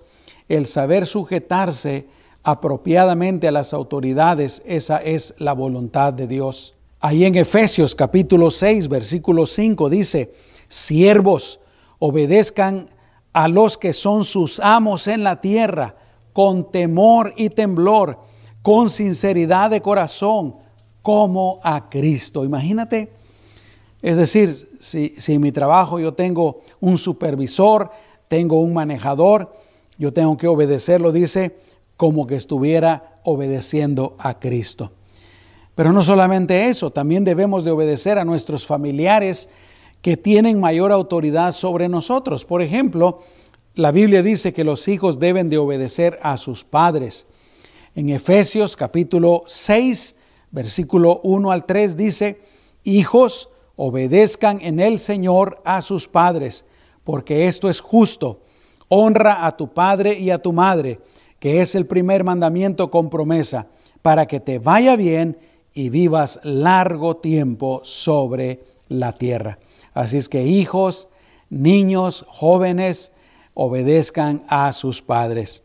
el 0.49 0.67
saber 0.67 1.07
sujetarse 1.07 2.07
apropiadamente 2.43 3.49
a 3.49 3.53
las 3.53 3.75
autoridades, 3.75 4.63
esa 4.65 4.99
es 4.99 5.35
la 5.39 5.53
voluntad 5.53 6.13
de 6.13 6.27
Dios. 6.27 6.77
Ahí 7.01 7.25
en 7.25 7.35
Efesios 7.35 7.95
capítulo 7.95 8.51
6, 8.51 8.89
versículo 8.89 9.47
5 9.47 9.91
dice, 9.91 10.33
siervos, 10.69 11.61
obedezcan 11.99 12.89
a 13.33 13.49
los 13.49 13.77
que 13.77 13.93
son 13.93 14.25
sus 14.25 14.61
amos 14.61 15.09
en 15.09 15.25
la 15.25 15.41
tierra, 15.41 15.97
con 16.33 16.71
temor 16.71 17.35
y 17.37 17.51
temblor, 17.51 18.21
con 18.63 18.91
sinceridad 18.91 19.71
de 19.71 19.83
corazón, 19.83 20.57
como 21.03 21.61
a 21.63 21.89
Cristo. 21.89 22.45
Imagínate, 22.45 23.13
es 24.03 24.17
decir, 24.17 24.55
si, 24.81 25.09
si 25.19 25.35
en 25.35 25.41
mi 25.41 25.53
trabajo 25.53 25.99
yo 25.99 26.15
tengo 26.15 26.61
un 26.81 26.97
supervisor, 26.97 27.91
tengo 28.29 28.61
un 28.61 28.73
manejador, 28.73 29.53
yo 29.99 30.13
tengo 30.13 30.37
que 30.37 30.49
obedecerlo, 30.49 31.13
dice, 31.13 31.57
como 31.97 32.27
que 32.27 32.37
estuviera 32.37 33.21
obedeciendo 33.25 34.17
a 34.19 34.39
Cristo. 34.39 34.93
Pero 35.75 35.93
no 35.93 36.03
solamente 36.03 36.69
eso, 36.69 36.91
también 36.91 37.25
debemos 37.25 37.65
de 37.65 37.71
obedecer 37.71 38.19
a 38.19 38.25
nuestros 38.25 38.67
familiares 38.67 39.49
que 40.03 40.17
tienen 40.17 40.61
mayor 40.61 40.93
autoridad 40.93 41.53
sobre 41.53 41.89
nosotros. 41.89 42.45
Por 42.45 42.63
ejemplo, 42.63 43.21
la 43.75 43.93
Biblia 43.93 44.23
dice 44.23 44.53
que 44.53 44.65
los 44.65 44.89
hijos 44.89 45.19
deben 45.19 45.51
de 45.51 45.59
obedecer 45.59 46.19
a 46.23 46.37
sus 46.37 46.65
padres. 46.65 47.27
En 47.95 48.09
Efesios 48.09 48.77
capítulo 48.77 49.45
6, 49.47 50.17
versículo 50.51 51.21
1 51.23 51.51
al 51.51 51.67
3 51.67 51.97
dice, 51.97 52.41
hijos, 52.85 53.51
obedezcan 53.77 54.61
en 54.63 54.81
el 54.81 54.99
Señor 54.99 55.61
a 55.65 55.83
sus 55.83 56.09
padres, 56.09 56.65
porque 57.05 57.47
esto 57.47 57.69
es 57.69 57.81
justo 57.81 58.41
Honra 58.88 59.46
a 59.46 59.57
tu 59.57 59.72
padre 59.72 60.18
y 60.18 60.31
a 60.31 60.38
tu 60.38 60.53
madre, 60.53 61.01
que 61.38 61.61
es 61.61 61.75
el 61.75 61.87
primer 61.87 62.25
mandamiento 62.25 62.90
con 62.90 63.11
promesa, 63.11 63.66
para 64.03 64.27
que 64.27 64.40
te 64.40 64.59
vaya 64.59 64.96
bien 64.96 65.38
y 65.75 65.90
vivas 65.90 66.40
largo 66.42 67.16
tiempo 67.16 67.81
sobre 67.85 68.61
la 68.88 69.12
tierra. 69.12 69.59
Así 69.94 70.16
es 70.16 70.29
que 70.29 70.44
hijos, 70.44 71.09
niños, 71.51 72.25
jóvenes, 72.29 73.12
obedezcan 73.55 74.42
a 74.49 74.72
sus 74.72 75.03
padres. 75.03 75.62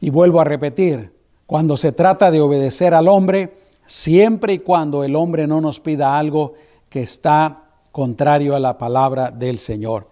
Y 0.00 0.10
vuelvo 0.10 0.40
a 0.40 0.44
repetir, 0.44 1.12
cuando 1.46 1.76
se 1.76 1.92
trata 1.92 2.30
de 2.30 2.40
obedecer 2.40 2.92
al 2.94 3.08
hombre, 3.08 3.56
siempre 3.86 4.54
y 4.54 4.58
cuando 4.58 5.04
el 5.04 5.16
hombre 5.16 5.46
no 5.46 5.60
nos 5.60 5.80
pida 5.80 6.18
algo 6.18 6.54
que 6.88 7.02
está 7.02 7.64
contrario 7.92 8.54
a 8.54 8.60
la 8.60 8.76
palabra 8.78 9.30
del 9.30 9.58
Señor. 9.58 10.08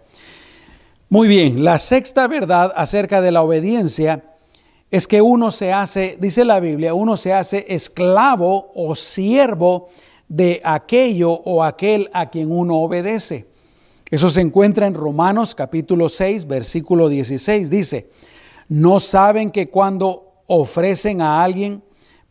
Muy 1.07 1.27
bien, 1.27 1.63
la 1.63 1.77
sexta 1.77 2.27
verdad 2.27 2.73
acerca 2.75 3.21
de 3.21 3.31
la 3.31 3.43
obediencia 3.43 4.23
es 4.89 5.07
que 5.07 5.21
uno 5.21 5.51
se 5.51 5.71
hace, 5.71 6.17
dice 6.19 6.43
la 6.45 6.59
Biblia, 6.59 6.95
uno 6.95 7.15
se 7.15 7.31
hace 7.31 7.63
esclavo 7.69 8.71
o 8.73 8.95
siervo 8.95 9.89
de 10.27 10.61
aquello 10.63 11.31
o 11.31 11.63
aquel 11.63 12.09
a 12.11 12.31
quien 12.31 12.51
uno 12.51 12.77
obedece. 12.77 13.45
Eso 14.09 14.29
se 14.29 14.41
encuentra 14.41 14.87
en 14.87 14.95
Romanos 14.95 15.53
capítulo 15.53 16.09
6, 16.09 16.47
versículo 16.47 17.07
16. 17.07 17.69
Dice, 17.69 18.09
¿no 18.67 18.99
saben 18.99 19.51
que 19.51 19.69
cuando 19.69 20.41
ofrecen 20.47 21.21
a 21.21 21.43
alguien 21.43 21.83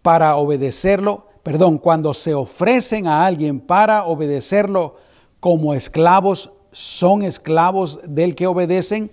para 0.02 0.34
obedecerlo, 0.34 1.28
perdón, 1.44 1.78
cuando 1.78 2.12
se 2.12 2.34
ofrecen 2.34 3.06
a 3.06 3.24
alguien 3.24 3.60
para 3.60 4.06
obedecerlo 4.06 4.96
como 5.38 5.74
esclavos, 5.74 6.53
son 6.74 7.22
esclavos 7.22 8.00
del 8.06 8.34
que 8.34 8.46
obedecen, 8.46 9.10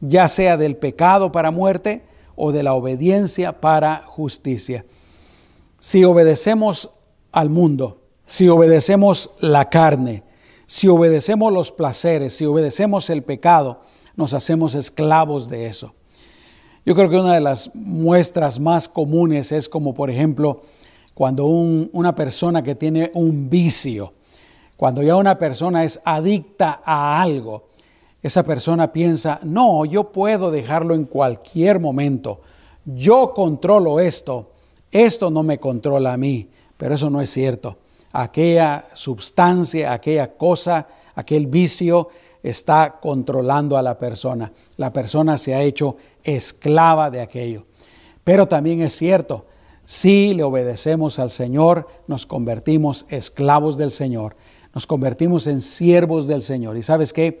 ya 0.00 0.28
sea 0.28 0.56
del 0.56 0.76
pecado 0.76 1.32
para 1.32 1.50
muerte 1.50 2.02
o 2.36 2.52
de 2.52 2.62
la 2.62 2.74
obediencia 2.74 3.60
para 3.60 4.02
justicia. 4.02 4.86
Si 5.80 6.04
obedecemos 6.04 6.90
al 7.32 7.50
mundo, 7.50 8.00
si 8.24 8.48
obedecemos 8.48 9.32
la 9.40 9.68
carne, 9.68 10.22
si 10.66 10.88
obedecemos 10.88 11.52
los 11.52 11.72
placeres, 11.72 12.36
si 12.36 12.46
obedecemos 12.46 13.10
el 13.10 13.22
pecado, 13.22 13.80
nos 14.16 14.32
hacemos 14.32 14.74
esclavos 14.74 15.48
de 15.48 15.66
eso. 15.66 15.92
Yo 16.86 16.94
creo 16.94 17.10
que 17.10 17.18
una 17.18 17.34
de 17.34 17.40
las 17.40 17.74
muestras 17.74 18.58
más 18.58 18.88
comunes 18.88 19.52
es 19.52 19.68
como, 19.68 19.92
por 19.92 20.10
ejemplo, 20.10 20.62
cuando 21.14 21.46
una 21.46 22.14
persona 22.14 22.62
que 22.62 22.74
tiene 22.74 23.10
un 23.14 23.50
vicio, 23.50 24.14
cuando 24.82 25.00
ya 25.04 25.14
una 25.14 25.38
persona 25.38 25.84
es 25.84 26.00
adicta 26.04 26.82
a 26.84 27.22
algo, 27.22 27.68
esa 28.20 28.42
persona 28.42 28.90
piensa, 28.90 29.38
no, 29.44 29.84
yo 29.84 30.10
puedo 30.10 30.50
dejarlo 30.50 30.96
en 30.96 31.04
cualquier 31.04 31.78
momento, 31.78 32.40
yo 32.84 33.32
controlo 33.32 34.00
esto, 34.00 34.50
esto 34.90 35.30
no 35.30 35.44
me 35.44 35.60
controla 35.60 36.12
a 36.12 36.16
mí, 36.16 36.48
pero 36.76 36.96
eso 36.96 37.10
no 37.10 37.20
es 37.20 37.30
cierto. 37.30 37.76
Aquella 38.10 38.86
sustancia, 38.94 39.92
aquella 39.92 40.32
cosa, 40.34 40.88
aquel 41.14 41.46
vicio 41.46 42.08
está 42.42 42.98
controlando 43.00 43.76
a 43.76 43.82
la 43.82 43.96
persona. 43.96 44.50
La 44.78 44.92
persona 44.92 45.38
se 45.38 45.54
ha 45.54 45.62
hecho 45.62 45.94
esclava 46.24 47.08
de 47.08 47.20
aquello. 47.20 47.66
Pero 48.24 48.48
también 48.48 48.80
es 48.80 48.96
cierto, 48.96 49.46
si 49.84 50.34
le 50.34 50.42
obedecemos 50.42 51.20
al 51.20 51.30
Señor, 51.30 51.86
nos 52.08 52.26
convertimos 52.26 53.06
esclavos 53.10 53.76
del 53.76 53.92
Señor, 53.92 54.34
nos 54.74 54.86
convertimos 54.86 55.46
en 55.46 55.60
siervos 55.60 56.26
del 56.26 56.42
Señor. 56.42 56.76
Y 56.76 56.82
sabes 56.82 57.12
qué? 57.12 57.40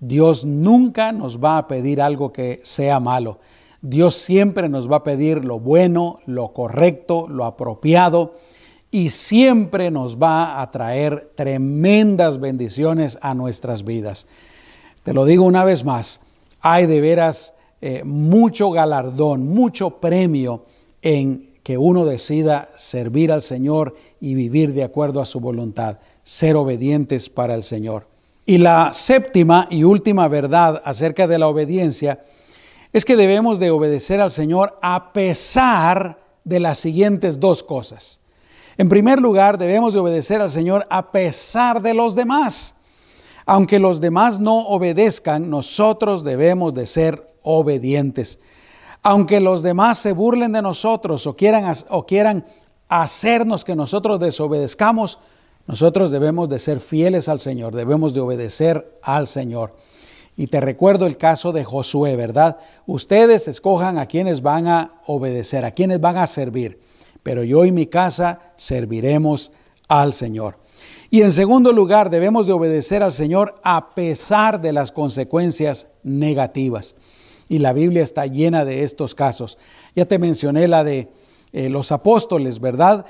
Dios 0.00 0.44
nunca 0.44 1.12
nos 1.12 1.38
va 1.38 1.58
a 1.58 1.68
pedir 1.68 2.00
algo 2.02 2.32
que 2.32 2.60
sea 2.64 2.98
malo. 3.00 3.38
Dios 3.80 4.14
siempre 4.16 4.68
nos 4.68 4.90
va 4.90 4.96
a 4.96 5.02
pedir 5.02 5.44
lo 5.44 5.58
bueno, 5.60 6.20
lo 6.26 6.52
correcto, 6.52 7.26
lo 7.28 7.44
apropiado 7.44 8.34
y 8.92 9.08
siempre 9.08 9.90
nos 9.90 10.18
va 10.18 10.60
a 10.60 10.70
traer 10.70 11.32
tremendas 11.34 12.38
bendiciones 12.38 13.18
a 13.22 13.34
nuestras 13.34 13.84
vidas. 13.84 14.28
Te 15.02 15.14
lo 15.14 15.24
digo 15.24 15.44
una 15.44 15.64
vez 15.64 15.84
más, 15.84 16.20
hay 16.60 16.86
de 16.86 17.00
veras 17.00 17.54
eh, 17.80 18.04
mucho 18.04 18.70
galardón, 18.70 19.48
mucho 19.48 19.98
premio 19.98 20.66
en 21.00 21.50
que 21.62 21.78
uno 21.78 22.04
decida 22.04 22.68
servir 22.76 23.32
al 23.32 23.42
Señor 23.42 23.96
y 24.20 24.34
vivir 24.34 24.74
de 24.74 24.84
acuerdo 24.84 25.20
a 25.20 25.26
su 25.26 25.40
voluntad, 25.40 25.98
ser 26.22 26.56
obedientes 26.56 27.28
para 27.28 27.54
el 27.54 27.62
Señor. 27.62 28.06
Y 28.44 28.58
la 28.58 28.92
séptima 28.92 29.68
y 29.70 29.84
última 29.84 30.28
verdad 30.28 30.82
acerca 30.84 31.26
de 31.26 31.38
la 31.38 31.48
obediencia 31.48 32.22
es 32.92 33.04
que 33.04 33.16
debemos 33.16 33.58
de 33.58 33.70
obedecer 33.70 34.20
al 34.20 34.32
Señor 34.32 34.78
a 34.82 35.12
pesar 35.12 36.18
de 36.44 36.60
las 36.60 36.78
siguientes 36.78 37.40
dos 37.40 37.62
cosas. 37.62 38.20
En 38.76 38.88
primer 38.88 39.20
lugar, 39.20 39.58
debemos 39.58 39.94
de 39.94 40.00
obedecer 40.00 40.40
al 40.40 40.50
Señor 40.50 40.86
a 40.90 41.12
pesar 41.12 41.82
de 41.82 41.94
los 41.94 42.14
demás. 42.14 42.74
Aunque 43.46 43.78
los 43.78 44.00
demás 44.00 44.40
no 44.40 44.66
obedezcan, 44.68 45.50
nosotros 45.50 46.24
debemos 46.24 46.74
de 46.74 46.86
ser 46.86 47.34
obedientes. 47.42 48.38
Aunque 49.02 49.40
los 49.40 49.62
demás 49.62 49.98
se 49.98 50.12
burlen 50.12 50.52
de 50.52 50.62
nosotros 50.62 51.26
o 51.26 51.36
quieran, 51.36 51.72
o 51.90 52.06
quieran 52.06 52.44
hacernos 52.88 53.64
que 53.64 53.74
nosotros 53.74 54.20
desobedezcamos, 54.20 55.18
nosotros 55.66 56.10
debemos 56.10 56.48
de 56.48 56.58
ser 56.58 56.80
fieles 56.80 57.28
al 57.28 57.40
Señor, 57.40 57.74
debemos 57.74 58.14
de 58.14 58.20
obedecer 58.20 58.98
al 59.02 59.26
Señor. 59.26 59.76
Y 60.36 60.46
te 60.46 60.60
recuerdo 60.60 61.06
el 61.06 61.16
caso 61.16 61.52
de 61.52 61.64
Josué, 61.64 62.16
¿verdad? 62.16 62.58
Ustedes 62.86 63.48
escojan 63.48 63.98
a 63.98 64.06
quienes 64.06 64.40
van 64.40 64.66
a 64.66 65.00
obedecer, 65.06 65.64
a 65.64 65.70
quienes 65.70 66.00
van 66.00 66.16
a 66.16 66.26
servir, 66.26 66.80
pero 67.22 67.44
yo 67.44 67.64
y 67.64 67.72
mi 67.72 67.86
casa 67.86 68.40
serviremos 68.56 69.52
al 69.88 70.14
Señor. 70.14 70.56
Y 71.10 71.20
en 71.20 71.30
segundo 71.30 71.72
lugar, 71.72 72.08
debemos 72.08 72.46
de 72.46 72.54
obedecer 72.54 73.02
al 73.02 73.12
Señor 73.12 73.56
a 73.62 73.94
pesar 73.94 74.62
de 74.62 74.72
las 74.72 74.90
consecuencias 74.90 75.88
negativas. 76.02 76.96
Y 77.50 77.58
la 77.58 77.74
Biblia 77.74 78.02
está 78.02 78.26
llena 78.26 78.64
de 78.64 78.82
estos 78.82 79.14
casos. 79.14 79.58
Ya 79.94 80.06
te 80.06 80.18
mencioné 80.18 80.68
la 80.68 80.84
de 80.84 81.10
eh, 81.52 81.68
los 81.68 81.92
apóstoles, 81.92 82.60
¿verdad? 82.60 83.04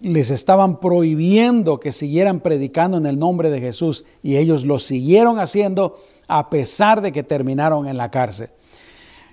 Les 0.00 0.30
estaban 0.30 0.78
prohibiendo 0.78 1.80
que 1.80 1.92
siguieran 1.92 2.40
predicando 2.40 2.98
en 2.98 3.06
el 3.06 3.18
nombre 3.18 3.50
de 3.50 3.60
Jesús 3.60 4.04
y 4.22 4.36
ellos 4.36 4.64
lo 4.64 4.78
siguieron 4.78 5.38
haciendo 5.38 5.98
a 6.28 6.50
pesar 6.50 7.00
de 7.00 7.12
que 7.12 7.22
terminaron 7.22 7.88
en 7.88 7.96
la 7.96 8.10
cárcel. 8.10 8.50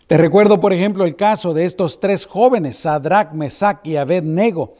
Te 0.07 0.17
recuerdo, 0.17 0.59
por 0.59 0.73
ejemplo, 0.73 1.05
el 1.05 1.15
caso 1.15 1.53
de 1.53 1.65
estos 1.65 1.99
tres 1.99 2.25
jóvenes, 2.25 2.77
Sadrach, 2.77 3.33
Mesach 3.33 3.85
y 3.85 3.95
Abednego. 3.95 4.75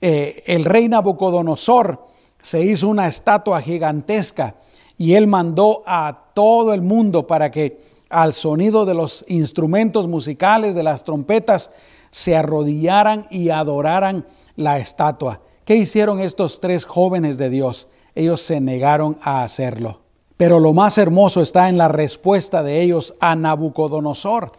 Eh, 0.00 0.42
el 0.46 0.64
rey 0.64 0.88
Nabucodonosor 0.88 2.06
se 2.42 2.62
hizo 2.62 2.88
una 2.88 3.06
estatua 3.06 3.60
gigantesca 3.60 4.56
y 4.96 5.14
él 5.14 5.26
mandó 5.26 5.82
a 5.86 6.30
todo 6.34 6.74
el 6.74 6.82
mundo 6.82 7.26
para 7.26 7.50
que 7.50 7.80
al 8.08 8.32
sonido 8.32 8.84
de 8.84 8.94
los 8.94 9.24
instrumentos 9.28 10.08
musicales, 10.08 10.74
de 10.74 10.82
las 10.82 11.04
trompetas, 11.04 11.70
se 12.10 12.36
arrodillaran 12.36 13.26
y 13.30 13.50
adoraran 13.50 14.24
la 14.58 14.78
estatua. 14.78 15.40
¿Qué 15.64 15.76
hicieron 15.76 16.20
estos 16.20 16.60
tres 16.60 16.84
jóvenes 16.84 17.38
de 17.38 17.48
Dios? 17.48 17.88
Ellos 18.14 18.42
se 18.42 18.60
negaron 18.60 19.16
a 19.22 19.44
hacerlo. 19.44 20.00
Pero 20.36 20.60
lo 20.60 20.72
más 20.72 20.98
hermoso 20.98 21.40
está 21.40 21.68
en 21.68 21.78
la 21.78 21.88
respuesta 21.88 22.62
de 22.62 22.82
ellos 22.82 23.14
a 23.20 23.36
Nabucodonosor. 23.36 24.52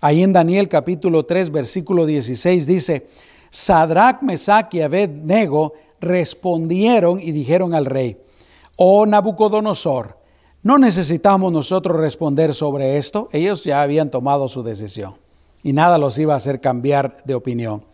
Ahí 0.00 0.22
en 0.22 0.32
Daniel 0.32 0.68
capítulo 0.68 1.24
3, 1.24 1.50
versículo 1.50 2.06
16 2.06 2.66
dice, 2.66 3.06
Sadrach, 3.50 4.22
Mesach 4.22 4.72
y 4.74 4.82
Abednego 4.82 5.72
respondieron 6.00 7.20
y 7.20 7.32
dijeron 7.32 7.74
al 7.74 7.86
rey, 7.86 8.18
oh 8.76 9.06
Nabucodonosor, 9.06 10.18
no 10.62 10.76
necesitamos 10.76 11.52
nosotros 11.52 11.96
responder 11.96 12.52
sobre 12.52 12.98
esto. 12.98 13.28
Ellos 13.32 13.64
ya 13.64 13.80
habían 13.80 14.10
tomado 14.10 14.48
su 14.48 14.62
decisión 14.62 15.16
y 15.62 15.72
nada 15.72 15.98
los 15.98 16.18
iba 16.18 16.34
a 16.34 16.38
hacer 16.38 16.60
cambiar 16.60 17.22
de 17.24 17.34
opinión. 17.34 17.84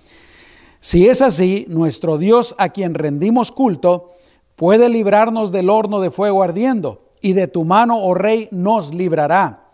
Si 0.85 1.09
es 1.09 1.23
así, 1.23 1.64
nuestro 1.70 2.18
Dios 2.18 2.55
a 2.59 2.68
quien 2.68 2.92
rendimos 2.92 3.53
culto 3.53 4.11
puede 4.55 4.90
librarnos 4.90 5.51
del 5.51 5.70
horno 5.70 5.99
de 5.99 6.11
fuego 6.11 6.42
ardiendo, 6.42 7.07
y 7.23 7.33
de 7.33 7.49
tu 7.49 7.64
mano, 7.64 7.97
oh 8.03 8.12
rey, 8.12 8.49
nos 8.51 8.92
librará. 8.92 9.70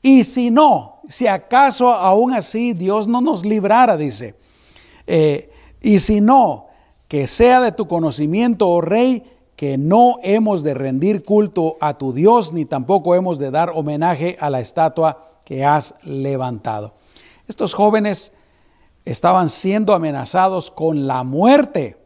Y 0.00 0.24
si 0.24 0.50
no, 0.50 1.02
si 1.06 1.26
acaso 1.26 1.92
aún 1.92 2.32
así 2.32 2.72
Dios 2.72 3.06
no 3.06 3.20
nos 3.20 3.44
librara, 3.44 3.98
dice, 3.98 4.36
eh, 5.06 5.50
y 5.82 5.98
si 5.98 6.22
no, 6.22 6.68
que 7.08 7.26
sea 7.26 7.60
de 7.60 7.72
tu 7.72 7.86
conocimiento, 7.86 8.70
oh 8.70 8.80
rey, 8.80 9.24
que 9.54 9.76
no 9.76 10.16
hemos 10.22 10.62
de 10.62 10.72
rendir 10.72 11.24
culto 11.24 11.76
a 11.78 11.98
tu 11.98 12.14
Dios, 12.14 12.54
ni 12.54 12.64
tampoco 12.64 13.14
hemos 13.14 13.38
de 13.38 13.50
dar 13.50 13.68
homenaje 13.74 14.38
a 14.40 14.48
la 14.48 14.60
estatua 14.60 15.34
que 15.44 15.66
has 15.66 15.94
levantado. 16.04 16.94
Estos 17.46 17.74
jóvenes 17.74 18.32
estaban 19.10 19.48
siendo 19.48 19.94
amenazados 19.94 20.70
con 20.70 21.06
la 21.06 21.24
muerte, 21.24 21.96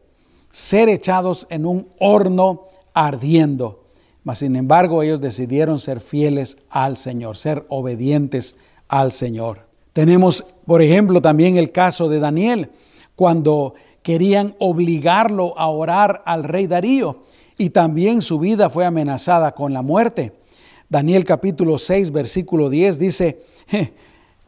ser 0.51 0.87
echados 0.87 1.45
en 1.49 1.65
un 1.65 1.89
horno 1.99 2.67
ardiendo. 2.93 3.83
Mas 4.23 4.39
sin 4.39 4.55
embargo 4.55 5.03
ellos 5.03 5.19
decidieron 5.19 5.79
ser 5.79 5.99
fieles 5.99 6.57
al 6.69 6.95
Señor, 6.95 7.35
ser 7.35 7.65
obedientes 7.67 8.55
al 8.87 9.11
Señor. 9.11 9.67
Tenemos, 9.91 10.45
por 10.65 10.81
ejemplo, 10.81 11.21
también 11.21 11.57
el 11.57 11.73
caso 11.73 12.07
de 12.07 12.19
Daniel, 12.19 12.71
cuando 13.15 13.73
querían 14.01 14.55
obligarlo 14.59 15.57
a 15.57 15.67
orar 15.67 16.23
al 16.25 16.45
rey 16.45 16.67
Darío 16.67 17.23
y 17.57 17.71
también 17.71 18.21
su 18.21 18.39
vida 18.39 18.69
fue 18.69 18.85
amenazada 18.85 19.53
con 19.53 19.73
la 19.73 19.81
muerte. 19.81 20.39
Daniel 20.87 21.25
capítulo 21.25 21.77
6, 21.77 22.11
versículo 22.11 22.69
10 22.69 22.97
dice, 22.97 23.41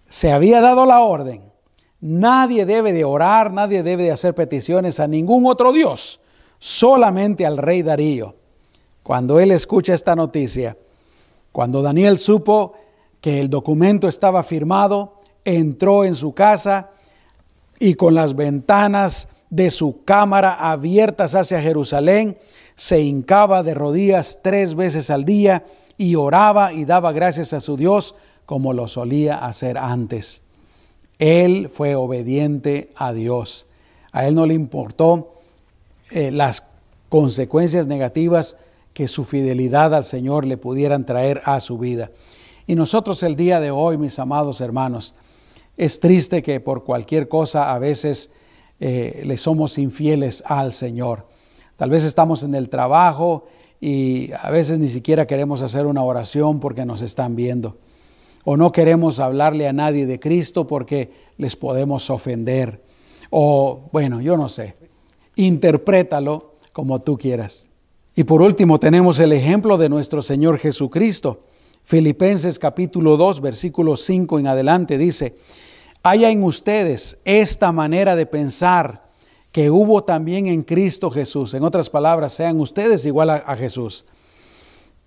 se 0.07 0.31
había 0.31 0.61
dado 0.61 0.85
la 0.85 1.01
orden 1.01 1.54
Nadie 2.01 2.65
debe 2.65 2.93
de 2.93 3.03
orar, 3.03 3.51
nadie 3.51 3.83
debe 3.83 4.03
de 4.03 4.11
hacer 4.11 4.35
peticiones 4.35 4.99
a 4.99 5.07
ningún 5.07 5.45
otro 5.45 5.71
Dios, 5.71 6.19
solamente 6.59 7.45
al 7.45 7.57
rey 7.57 7.81
Darío. 7.81 8.35
Cuando 9.03 9.39
él 9.39 9.51
escucha 9.51 9.93
esta 9.93 10.15
noticia, 10.15 10.77
cuando 11.51 11.81
Daniel 11.81 12.17
supo 12.17 12.73
que 13.21 13.39
el 13.39 13.49
documento 13.49 14.07
estaba 14.07 14.43
firmado, 14.43 15.21
entró 15.45 16.03
en 16.03 16.15
su 16.15 16.33
casa 16.33 16.91
y 17.79 17.93
con 17.93 18.13
las 18.13 18.35
ventanas 18.35 19.27
de 19.49 19.69
su 19.69 20.03
cámara 20.03 20.53
abiertas 20.71 21.35
hacia 21.35 21.61
Jerusalén, 21.61 22.37
se 22.75 22.99
hincaba 23.01 23.63
de 23.63 23.73
rodillas 23.73 24.39
tres 24.43 24.75
veces 24.75 25.09
al 25.09 25.23
día 25.23 25.65
y 25.97 26.15
oraba 26.15 26.73
y 26.73 26.85
daba 26.85 27.13
gracias 27.13 27.53
a 27.53 27.61
su 27.61 27.77
Dios 27.77 28.15
como 28.45 28.73
lo 28.73 28.87
solía 28.87 29.45
hacer 29.45 29.77
antes. 29.77 30.44
Él 31.19 31.69
fue 31.69 31.95
obediente 31.95 32.91
a 32.95 33.13
Dios. 33.13 33.67
A 34.11 34.27
él 34.27 34.35
no 34.35 34.45
le 34.45 34.53
importó 34.53 35.33
eh, 36.11 36.31
las 36.31 36.63
consecuencias 37.09 37.87
negativas 37.87 38.57
que 38.93 39.07
su 39.07 39.23
fidelidad 39.25 39.93
al 39.93 40.05
Señor 40.05 40.45
le 40.45 40.57
pudieran 40.57 41.05
traer 41.05 41.41
a 41.45 41.59
su 41.59 41.77
vida. 41.77 42.11
Y 42.67 42.75
nosotros 42.75 43.23
el 43.23 43.35
día 43.35 43.59
de 43.59 43.71
hoy, 43.71 43.97
mis 43.97 44.17
amados 44.19 44.61
hermanos, 44.61 45.15
es 45.77 45.99
triste 45.99 46.41
que 46.41 46.59
por 46.59 46.83
cualquier 46.83 47.27
cosa 47.27 47.73
a 47.73 47.79
veces 47.79 48.31
eh, 48.79 49.23
le 49.25 49.37
somos 49.37 49.77
infieles 49.77 50.43
al 50.45 50.73
Señor. 50.73 51.27
Tal 51.75 51.89
vez 51.89 52.03
estamos 52.03 52.43
en 52.43 52.55
el 52.55 52.69
trabajo 52.69 53.47
y 53.81 54.31
a 54.41 54.49
veces 54.49 54.79
ni 54.79 54.87
siquiera 54.87 55.27
queremos 55.27 55.61
hacer 55.61 55.85
una 55.85 56.03
oración 56.03 56.59
porque 56.59 56.85
nos 56.85 57.01
están 57.01 57.35
viendo 57.35 57.77
o 58.45 58.55
no 58.55 58.71
queremos 58.71 59.19
hablarle 59.19 59.67
a 59.67 59.73
nadie 59.73 60.05
de 60.05 60.19
Cristo 60.19 60.67
porque 60.67 61.11
les 61.37 61.55
podemos 61.55 62.09
ofender. 62.09 62.81
O 63.31 63.89
bueno, 63.91 64.21
yo 64.21 64.37
no 64.37 64.47
sé, 64.47 64.75
interprétalo 65.35 66.53
como 66.71 67.01
tú 67.01 67.17
quieras. 67.17 67.67
Y 68.15 68.23
por 68.23 68.41
último 68.41 68.79
tenemos 68.79 69.19
el 69.19 69.33
ejemplo 69.33 69.77
de 69.77 69.89
nuestro 69.89 70.21
Señor 70.21 70.59
Jesucristo. 70.59 71.43
Filipenses 71.83 72.59
capítulo 72.59 73.17
2, 73.17 73.41
versículo 73.41 73.97
5 73.97 74.39
en 74.39 74.47
adelante 74.47 74.97
dice, 74.97 75.35
haya 76.03 76.29
en 76.29 76.43
ustedes 76.43 77.17
esta 77.25 77.71
manera 77.71 78.15
de 78.15 78.25
pensar 78.25 79.05
que 79.51 79.71
hubo 79.71 80.03
también 80.03 80.47
en 80.47 80.61
Cristo 80.61 81.09
Jesús. 81.09 81.53
En 81.55 81.63
otras 81.63 81.89
palabras, 81.89 82.33
sean 82.33 82.59
ustedes 82.59 83.05
igual 83.05 83.31
a, 83.31 83.35
a 83.35 83.55
Jesús. 83.57 84.05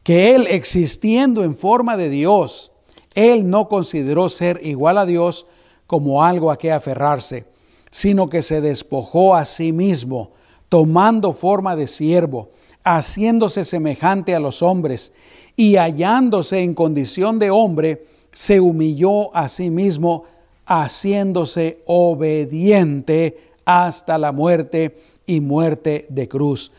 Que 0.02 0.34
Él 0.34 0.46
existiendo 0.48 1.44
en 1.44 1.54
forma 1.54 1.96
de 1.96 2.08
Dios, 2.08 2.72
Él 3.18 3.50
no 3.50 3.66
consideró 3.66 4.28
ser 4.28 4.60
igual 4.62 4.96
a 4.96 5.04
Dios 5.04 5.48
como 5.88 6.22
algo 6.22 6.52
a 6.52 6.56
que 6.56 6.70
aferrarse, 6.70 7.46
sino 7.90 8.28
que 8.28 8.42
se 8.42 8.60
despojó 8.60 9.34
a 9.34 9.44
sí 9.44 9.72
mismo, 9.72 10.30
tomando 10.68 11.32
forma 11.32 11.74
de 11.74 11.88
siervo, 11.88 12.50
haciéndose 12.84 13.64
semejante 13.64 14.36
a 14.36 14.38
los 14.38 14.62
hombres 14.62 15.12
y 15.56 15.74
hallándose 15.78 16.60
en 16.60 16.74
condición 16.74 17.40
de 17.40 17.50
hombre, 17.50 18.06
se 18.30 18.60
humilló 18.60 19.34
a 19.34 19.48
sí 19.48 19.68
mismo, 19.68 20.22
haciéndose 20.64 21.82
obediente 21.86 23.50
hasta 23.64 24.16
la 24.16 24.30
muerte 24.30 24.96
y 25.26 25.40
muerte 25.40 26.06
de 26.08 26.28
cruz. 26.28 26.70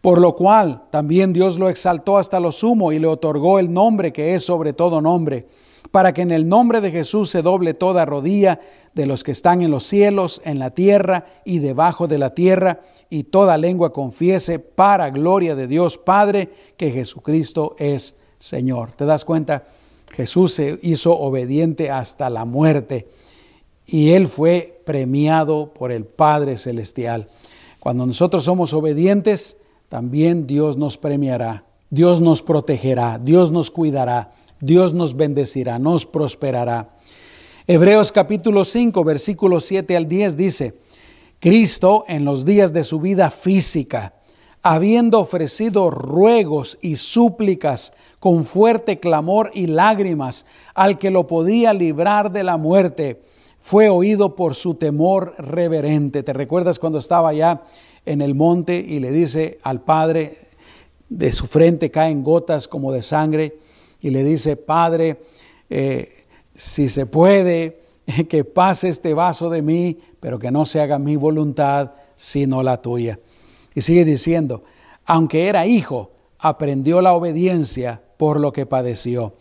Por 0.00 0.20
lo 0.20 0.36
cual 0.36 0.84
también 0.92 1.32
Dios 1.32 1.58
lo 1.58 1.68
exaltó 1.68 2.16
hasta 2.16 2.38
lo 2.38 2.52
sumo 2.52 2.92
y 2.92 3.00
le 3.00 3.08
otorgó 3.08 3.58
el 3.58 3.72
nombre 3.72 4.12
que 4.12 4.36
es 4.36 4.44
sobre 4.44 4.72
todo 4.72 5.00
nombre, 5.00 5.48
para 5.90 6.12
que 6.12 6.22
en 6.22 6.30
el 6.30 6.48
nombre 6.48 6.80
de 6.80 6.90
Jesús 6.90 7.30
se 7.30 7.42
doble 7.42 7.74
toda 7.74 8.04
rodilla 8.04 8.60
de 8.94 9.06
los 9.06 9.24
que 9.24 9.32
están 9.32 9.62
en 9.62 9.70
los 9.70 9.84
cielos, 9.84 10.40
en 10.44 10.58
la 10.58 10.70
tierra 10.70 11.26
y 11.44 11.58
debajo 11.58 12.08
de 12.08 12.18
la 12.18 12.34
tierra, 12.34 12.80
y 13.08 13.24
toda 13.24 13.58
lengua 13.58 13.92
confiese 13.92 14.58
para 14.58 15.10
gloria 15.10 15.54
de 15.54 15.66
Dios 15.66 15.98
Padre 15.98 16.50
que 16.76 16.90
Jesucristo 16.90 17.74
es 17.78 18.16
Señor. 18.38 18.92
¿Te 18.92 19.04
das 19.04 19.24
cuenta? 19.24 19.64
Jesús 20.12 20.54
se 20.54 20.78
hizo 20.82 21.16
obediente 21.18 21.90
hasta 21.90 22.30
la 22.30 22.44
muerte 22.44 23.08
y 23.86 24.10
Él 24.10 24.26
fue 24.26 24.82
premiado 24.84 25.72
por 25.72 25.92
el 25.92 26.04
Padre 26.04 26.56
Celestial. 26.56 27.28
Cuando 27.78 28.06
nosotros 28.06 28.44
somos 28.44 28.74
obedientes, 28.74 29.56
también 29.88 30.46
Dios 30.46 30.76
nos 30.76 30.98
premiará, 30.98 31.64
Dios 31.90 32.20
nos 32.20 32.42
protegerá, 32.42 33.18
Dios 33.22 33.50
nos 33.50 33.70
cuidará, 33.70 34.32
Dios 34.60 34.92
nos 34.92 35.16
bendecirá, 35.16 35.78
nos 35.78 36.06
prosperará. 36.06 36.90
Hebreos 37.66 38.12
capítulo 38.12 38.64
5, 38.64 39.04
versículos 39.04 39.64
7 39.64 39.96
al 39.96 40.08
10 40.08 40.36
dice, 40.36 40.74
Cristo 41.38 42.04
en 42.08 42.24
los 42.24 42.44
días 42.44 42.72
de 42.72 42.84
su 42.84 43.00
vida 43.00 43.30
física, 43.30 44.14
habiendo 44.62 45.20
ofrecido 45.20 45.90
ruegos 45.90 46.78
y 46.82 46.96
súplicas 46.96 47.94
con 48.18 48.44
fuerte 48.44 49.00
clamor 49.00 49.50
y 49.54 49.66
lágrimas 49.66 50.44
al 50.74 50.98
que 50.98 51.10
lo 51.10 51.26
podía 51.26 51.72
librar 51.72 52.30
de 52.30 52.42
la 52.42 52.58
muerte, 52.58 53.22
fue 53.58 53.88
oído 53.88 54.36
por 54.36 54.54
su 54.54 54.74
temor 54.74 55.34
reverente. 55.38 56.22
¿Te 56.22 56.32
recuerdas 56.32 56.78
cuando 56.78 56.98
estaba 56.98 57.30
allá 57.30 57.62
en 58.04 58.20
el 58.20 58.34
monte 58.34 58.76
y 58.76 59.00
le 59.00 59.10
dice 59.10 59.58
al 59.62 59.80
Padre, 59.80 60.36
de 61.08 61.32
su 61.32 61.46
frente 61.46 61.90
caen 61.90 62.22
gotas 62.22 62.68
como 62.68 62.92
de 62.92 63.02
sangre, 63.02 63.58
y 64.00 64.10
le 64.10 64.24
dice, 64.24 64.56
Padre, 64.56 65.20
eh, 65.68 66.26
si 66.54 66.88
se 66.88 67.06
puede, 67.06 67.80
que 68.28 68.44
pase 68.44 68.88
este 68.88 69.14
vaso 69.14 69.50
de 69.50 69.62
mí, 69.62 69.98
pero 70.20 70.38
que 70.38 70.50
no 70.50 70.66
se 70.66 70.80
haga 70.80 70.98
mi 70.98 71.16
voluntad, 71.16 71.92
sino 72.16 72.62
la 72.62 72.80
tuya. 72.80 73.18
Y 73.74 73.80
sigue 73.80 74.04
diciendo, 74.04 74.64
aunque 75.06 75.48
era 75.48 75.66
hijo, 75.66 76.10
aprendió 76.38 77.00
la 77.00 77.14
obediencia 77.14 78.02
por 78.16 78.40
lo 78.40 78.52
que 78.52 78.66
padeció. 78.66 79.34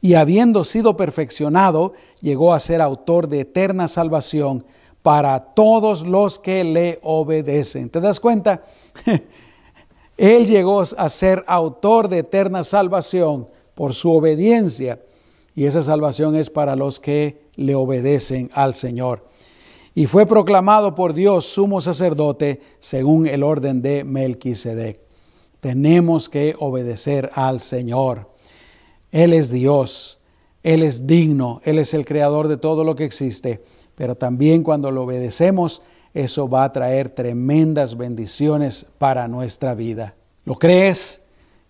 Y 0.00 0.14
habiendo 0.14 0.64
sido 0.64 0.96
perfeccionado, 0.96 1.92
llegó 2.20 2.52
a 2.52 2.60
ser 2.60 2.80
autor 2.80 3.28
de 3.28 3.40
eterna 3.40 3.88
salvación 3.88 4.64
para 5.02 5.38
todos 5.54 6.06
los 6.06 6.38
que 6.38 6.64
le 6.64 6.98
obedecen. 7.02 7.90
¿Te 7.90 8.00
das 8.00 8.20
cuenta? 8.20 8.62
Él 10.16 10.46
llegó 10.46 10.82
a 10.82 11.08
ser 11.08 11.44
autor 11.46 12.08
de 12.08 12.18
eterna 12.18 12.64
salvación 12.64 13.48
por 13.74 13.94
su 13.94 14.12
obediencia. 14.12 15.00
Y 15.54 15.66
esa 15.66 15.82
salvación 15.82 16.36
es 16.36 16.50
para 16.50 16.76
los 16.76 17.00
que 17.00 17.42
le 17.56 17.74
obedecen 17.74 18.50
al 18.54 18.74
Señor 18.74 19.24
y 19.94 20.06
fue 20.06 20.26
proclamado 20.26 20.94
por 20.94 21.14
Dios 21.14 21.46
sumo 21.46 21.80
sacerdote 21.80 22.60
según 22.80 23.26
el 23.26 23.42
orden 23.42 23.80
de 23.80 24.02
Melquisedec. 24.02 25.00
Tenemos 25.60 26.28
que 26.28 26.56
obedecer 26.58 27.30
al 27.34 27.60
Señor. 27.60 28.28
Él 29.12 29.32
es 29.32 29.50
Dios, 29.50 30.20
Él 30.64 30.82
es 30.82 31.06
digno, 31.06 31.60
Él 31.64 31.78
es 31.78 31.94
el 31.94 32.04
creador 32.04 32.48
de 32.48 32.56
todo 32.56 32.82
lo 32.82 32.96
que 32.96 33.04
existe, 33.04 33.62
pero 33.94 34.16
también 34.16 34.64
cuando 34.64 34.90
lo 34.90 35.04
obedecemos, 35.04 35.80
eso 36.12 36.48
va 36.48 36.64
a 36.64 36.72
traer 36.72 37.08
tremendas 37.08 37.96
bendiciones 37.96 38.86
para 38.98 39.28
nuestra 39.28 39.74
vida. 39.74 40.16
¿Lo 40.44 40.56
crees? 40.56 41.22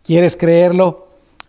¿Quieres 0.02 0.36
creerlo? 0.36 1.03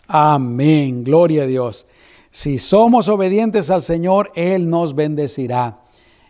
Amén, 0.08 1.03
gloria 1.03 1.43
a 1.43 1.47
Dios. 1.47 1.88
Si 2.30 2.58
somos 2.58 3.08
obedientes 3.10 3.70
al 3.70 3.84
Señor, 3.84 4.32
Él 4.36 4.70
nos 4.70 4.93
bendecirá. 4.93 5.80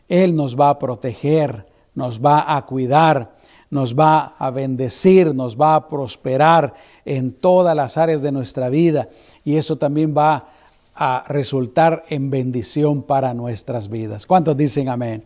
Él 0.07 0.35
nos 0.35 0.59
va 0.59 0.69
a 0.69 0.79
proteger, 0.79 1.65
nos 1.95 2.23
va 2.23 2.55
a 2.55 2.65
cuidar, 2.65 3.33
nos 3.69 3.95
va 3.95 4.35
a 4.37 4.51
bendecir, 4.51 5.33
nos 5.33 5.59
va 5.59 5.75
a 5.75 5.89
prosperar 5.89 6.73
en 7.03 7.33
todas 7.33 7.75
las 7.75 7.97
áreas 7.97 8.21
de 8.21 8.31
nuestra 8.31 8.69
vida 8.69 9.09
y 9.43 9.57
eso 9.57 9.77
también 9.77 10.15
va 10.15 10.47
a 10.95 11.23
resultar 11.27 12.03
en 12.09 12.29
bendición 12.29 13.03
para 13.03 13.33
nuestras 13.33 13.89
vidas. 13.89 14.25
¿Cuántos 14.25 14.55
dicen 14.55 14.87
amén? 14.89 15.25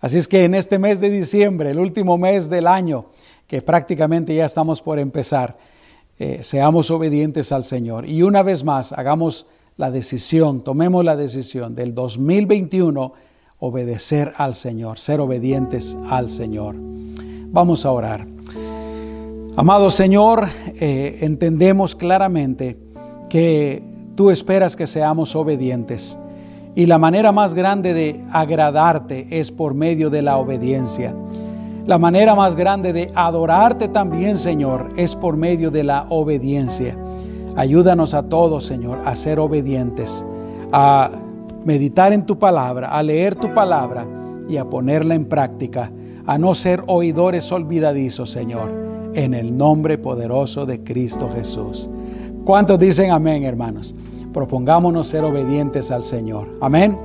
Así 0.00 0.16
es 0.16 0.26
que 0.26 0.44
en 0.44 0.54
este 0.54 0.78
mes 0.78 1.00
de 1.00 1.10
diciembre, 1.10 1.70
el 1.70 1.78
último 1.78 2.18
mes 2.18 2.48
del 2.48 2.66
año, 2.66 3.06
que 3.46 3.62
prácticamente 3.62 4.34
ya 4.34 4.44
estamos 4.44 4.80
por 4.80 4.98
empezar, 4.98 5.56
eh, 6.18 6.40
seamos 6.42 6.90
obedientes 6.90 7.52
al 7.52 7.64
Señor. 7.64 8.08
Y 8.08 8.22
una 8.22 8.42
vez 8.42 8.64
más, 8.64 8.92
hagamos 8.92 9.46
la 9.76 9.90
decisión, 9.90 10.62
tomemos 10.62 11.04
la 11.04 11.16
decisión 11.16 11.74
del 11.74 11.94
2021 11.94 13.12
obedecer 13.60 14.32
al 14.36 14.54
Señor, 14.54 14.98
ser 14.98 15.20
obedientes 15.20 15.96
al 16.08 16.28
Señor. 16.28 16.76
Vamos 17.50 17.84
a 17.84 17.92
orar. 17.92 18.26
Amado 19.56 19.90
Señor, 19.90 20.48
eh, 20.80 21.18
entendemos 21.22 21.96
claramente 21.96 22.78
que 23.28 23.82
tú 24.14 24.30
esperas 24.30 24.76
que 24.76 24.86
seamos 24.86 25.34
obedientes 25.34 26.18
y 26.74 26.86
la 26.86 26.98
manera 26.98 27.32
más 27.32 27.54
grande 27.54 27.94
de 27.94 28.24
agradarte 28.30 29.26
es 29.30 29.50
por 29.50 29.74
medio 29.74 30.10
de 30.10 30.22
la 30.22 30.36
obediencia. 30.36 31.14
La 31.88 31.96
manera 31.96 32.34
más 32.34 32.54
grande 32.54 32.92
de 32.92 33.10
adorarte 33.14 33.88
también, 33.88 34.36
Señor, 34.36 34.90
es 34.98 35.16
por 35.16 35.38
medio 35.38 35.70
de 35.70 35.84
la 35.84 36.04
obediencia. 36.10 36.94
Ayúdanos 37.56 38.12
a 38.12 38.24
todos, 38.24 38.66
Señor, 38.66 38.98
a 39.06 39.16
ser 39.16 39.38
obedientes, 39.38 40.22
a 40.70 41.08
meditar 41.64 42.12
en 42.12 42.26
tu 42.26 42.38
palabra, 42.38 42.88
a 42.88 43.02
leer 43.02 43.36
tu 43.36 43.54
palabra 43.54 44.06
y 44.50 44.58
a 44.58 44.66
ponerla 44.66 45.14
en 45.14 45.24
práctica, 45.24 45.90
a 46.26 46.36
no 46.36 46.54
ser 46.54 46.82
oidores 46.88 47.50
olvidadizos, 47.52 48.30
Señor, 48.30 48.70
en 49.14 49.32
el 49.32 49.56
nombre 49.56 49.96
poderoso 49.96 50.66
de 50.66 50.84
Cristo 50.84 51.30
Jesús. 51.34 51.88
¿Cuántos 52.44 52.78
dicen 52.78 53.12
amén, 53.12 53.44
hermanos? 53.44 53.94
Propongámonos 54.34 55.06
ser 55.06 55.24
obedientes 55.24 55.90
al 55.90 56.02
Señor. 56.02 56.50
Amén. 56.60 56.98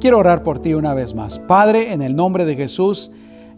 Quiero 0.00 0.16
orar 0.16 0.42
por 0.42 0.58
ti 0.58 0.72
una 0.72 0.94
vez 0.94 1.14
más. 1.14 1.38
Padre, 1.38 1.92
en 1.92 2.00
el 2.00 2.16
nombre 2.16 2.46
de 2.46 2.56
Jesús, 2.56 3.10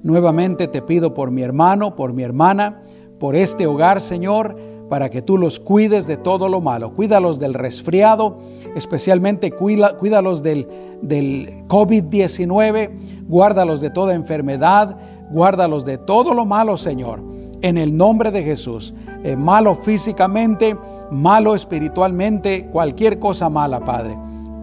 nuevamente 0.05 0.68
te 0.68 0.80
pido 0.80 1.12
por 1.14 1.32
mi 1.32 1.42
hermano, 1.42 1.96
por 1.96 2.12
mi 2.12 2.22
hermana, 2.22 2.82
por 3.18 3.34
este 3.34 3.66
hogar, 3.66 4.00
Señor 4.00 4.57
para 4.88 5.11
que 5.11 5.22
tú 5.22 5.38
los 5.38 5.59
cuides 5.59 6.07
de 6.07 6.16
todo 6.16 6.48
lo 6.48 6.61
malo. 6.61 6.94
Cuídalos 6.94 7.38
del 7.38 7.55
resfriado, 7.55 8.38
especialmente 8.74 9.50
cuídalos 9.50 10.42
del, 10.42 10.68
del 11.02 11.48
COVID-19, 11.68 13.26
guárdalos 13.26 13.80
de 13.80 13.90
toda 13.90 14.14
enfermedad, 14.14 14.96
guárdalos 15.30 15.84
de 15.84 15.98
todo 15.98 16.34
lo 16.34 16.44
malo, 16.44 16.76
Señor. 16.76 17.22
En 17.62 17.78
el 17.78 17.96
nombre 17.96 18.30
de 18.30 18.42
Jesús, 18.42 18.94
eh, 19.22 19.36
malo 19.36 19.74
físicamente, 19.74 20.76
malo 21.11 21.55
espiritualmente, 21.55 22.66
cualquier 22.70 23.18
cosa 23.18 23.48
mala, 23.48 23.80
Padre. 23.80 24.16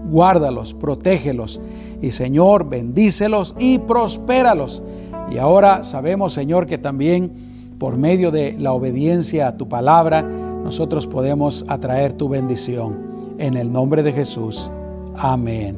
Guárdalos, 0.10 0.74
protégelos 0.74 1.60
y 2.02 2.12
Señor, 2.12 2.70
bendícelos 2.70 3.56
y 3.58 3.80
prospéralos. 3.80 4.84
Y 5.32 5.38
ahora 5.38 5.84
sabemos, 5.84 6.34
Señor, 6.34 6.68
que 6.68 6.78
también 6.78 7.32
por 7.80 7.98
medio 7.98 8.30
de 8.30 8.56
la 8.60 8.74
obediencia 8.74 9.48
a 9.48 9.58
tu 9.58 9.68
palabra, 9.68 10.22
nosotros 10.22 11.08
podemos 11.08 11.66
atraer 11.68 12.14
tu 12.14 12.30
bendición. 12.30 13.10
En 13.38 13.56
el 13.56 13.72
nombre 13.72 14.04
de 14.04 14.12
Jesús. 14.12 14.72
Amén. 15.18 15.78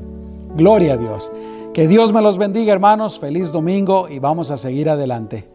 Gloria 0.57 0.95
a 0.95 0.97
Dios. 0.97 1.31
Que 1.73 1.87
Dios 1.87 2.11
me 2.11 2.21
los 2.21 2.37
bendiga, 2.37 2.73
hermanos. 2.73 3.19
Feliz 3.19 3.51
domingo 3.51 4.09
y 4.09 4.19
vamos 4.19 4.51
a 4.51 4.57
seguir 4.57 4.89
adelante. 4.89 5.52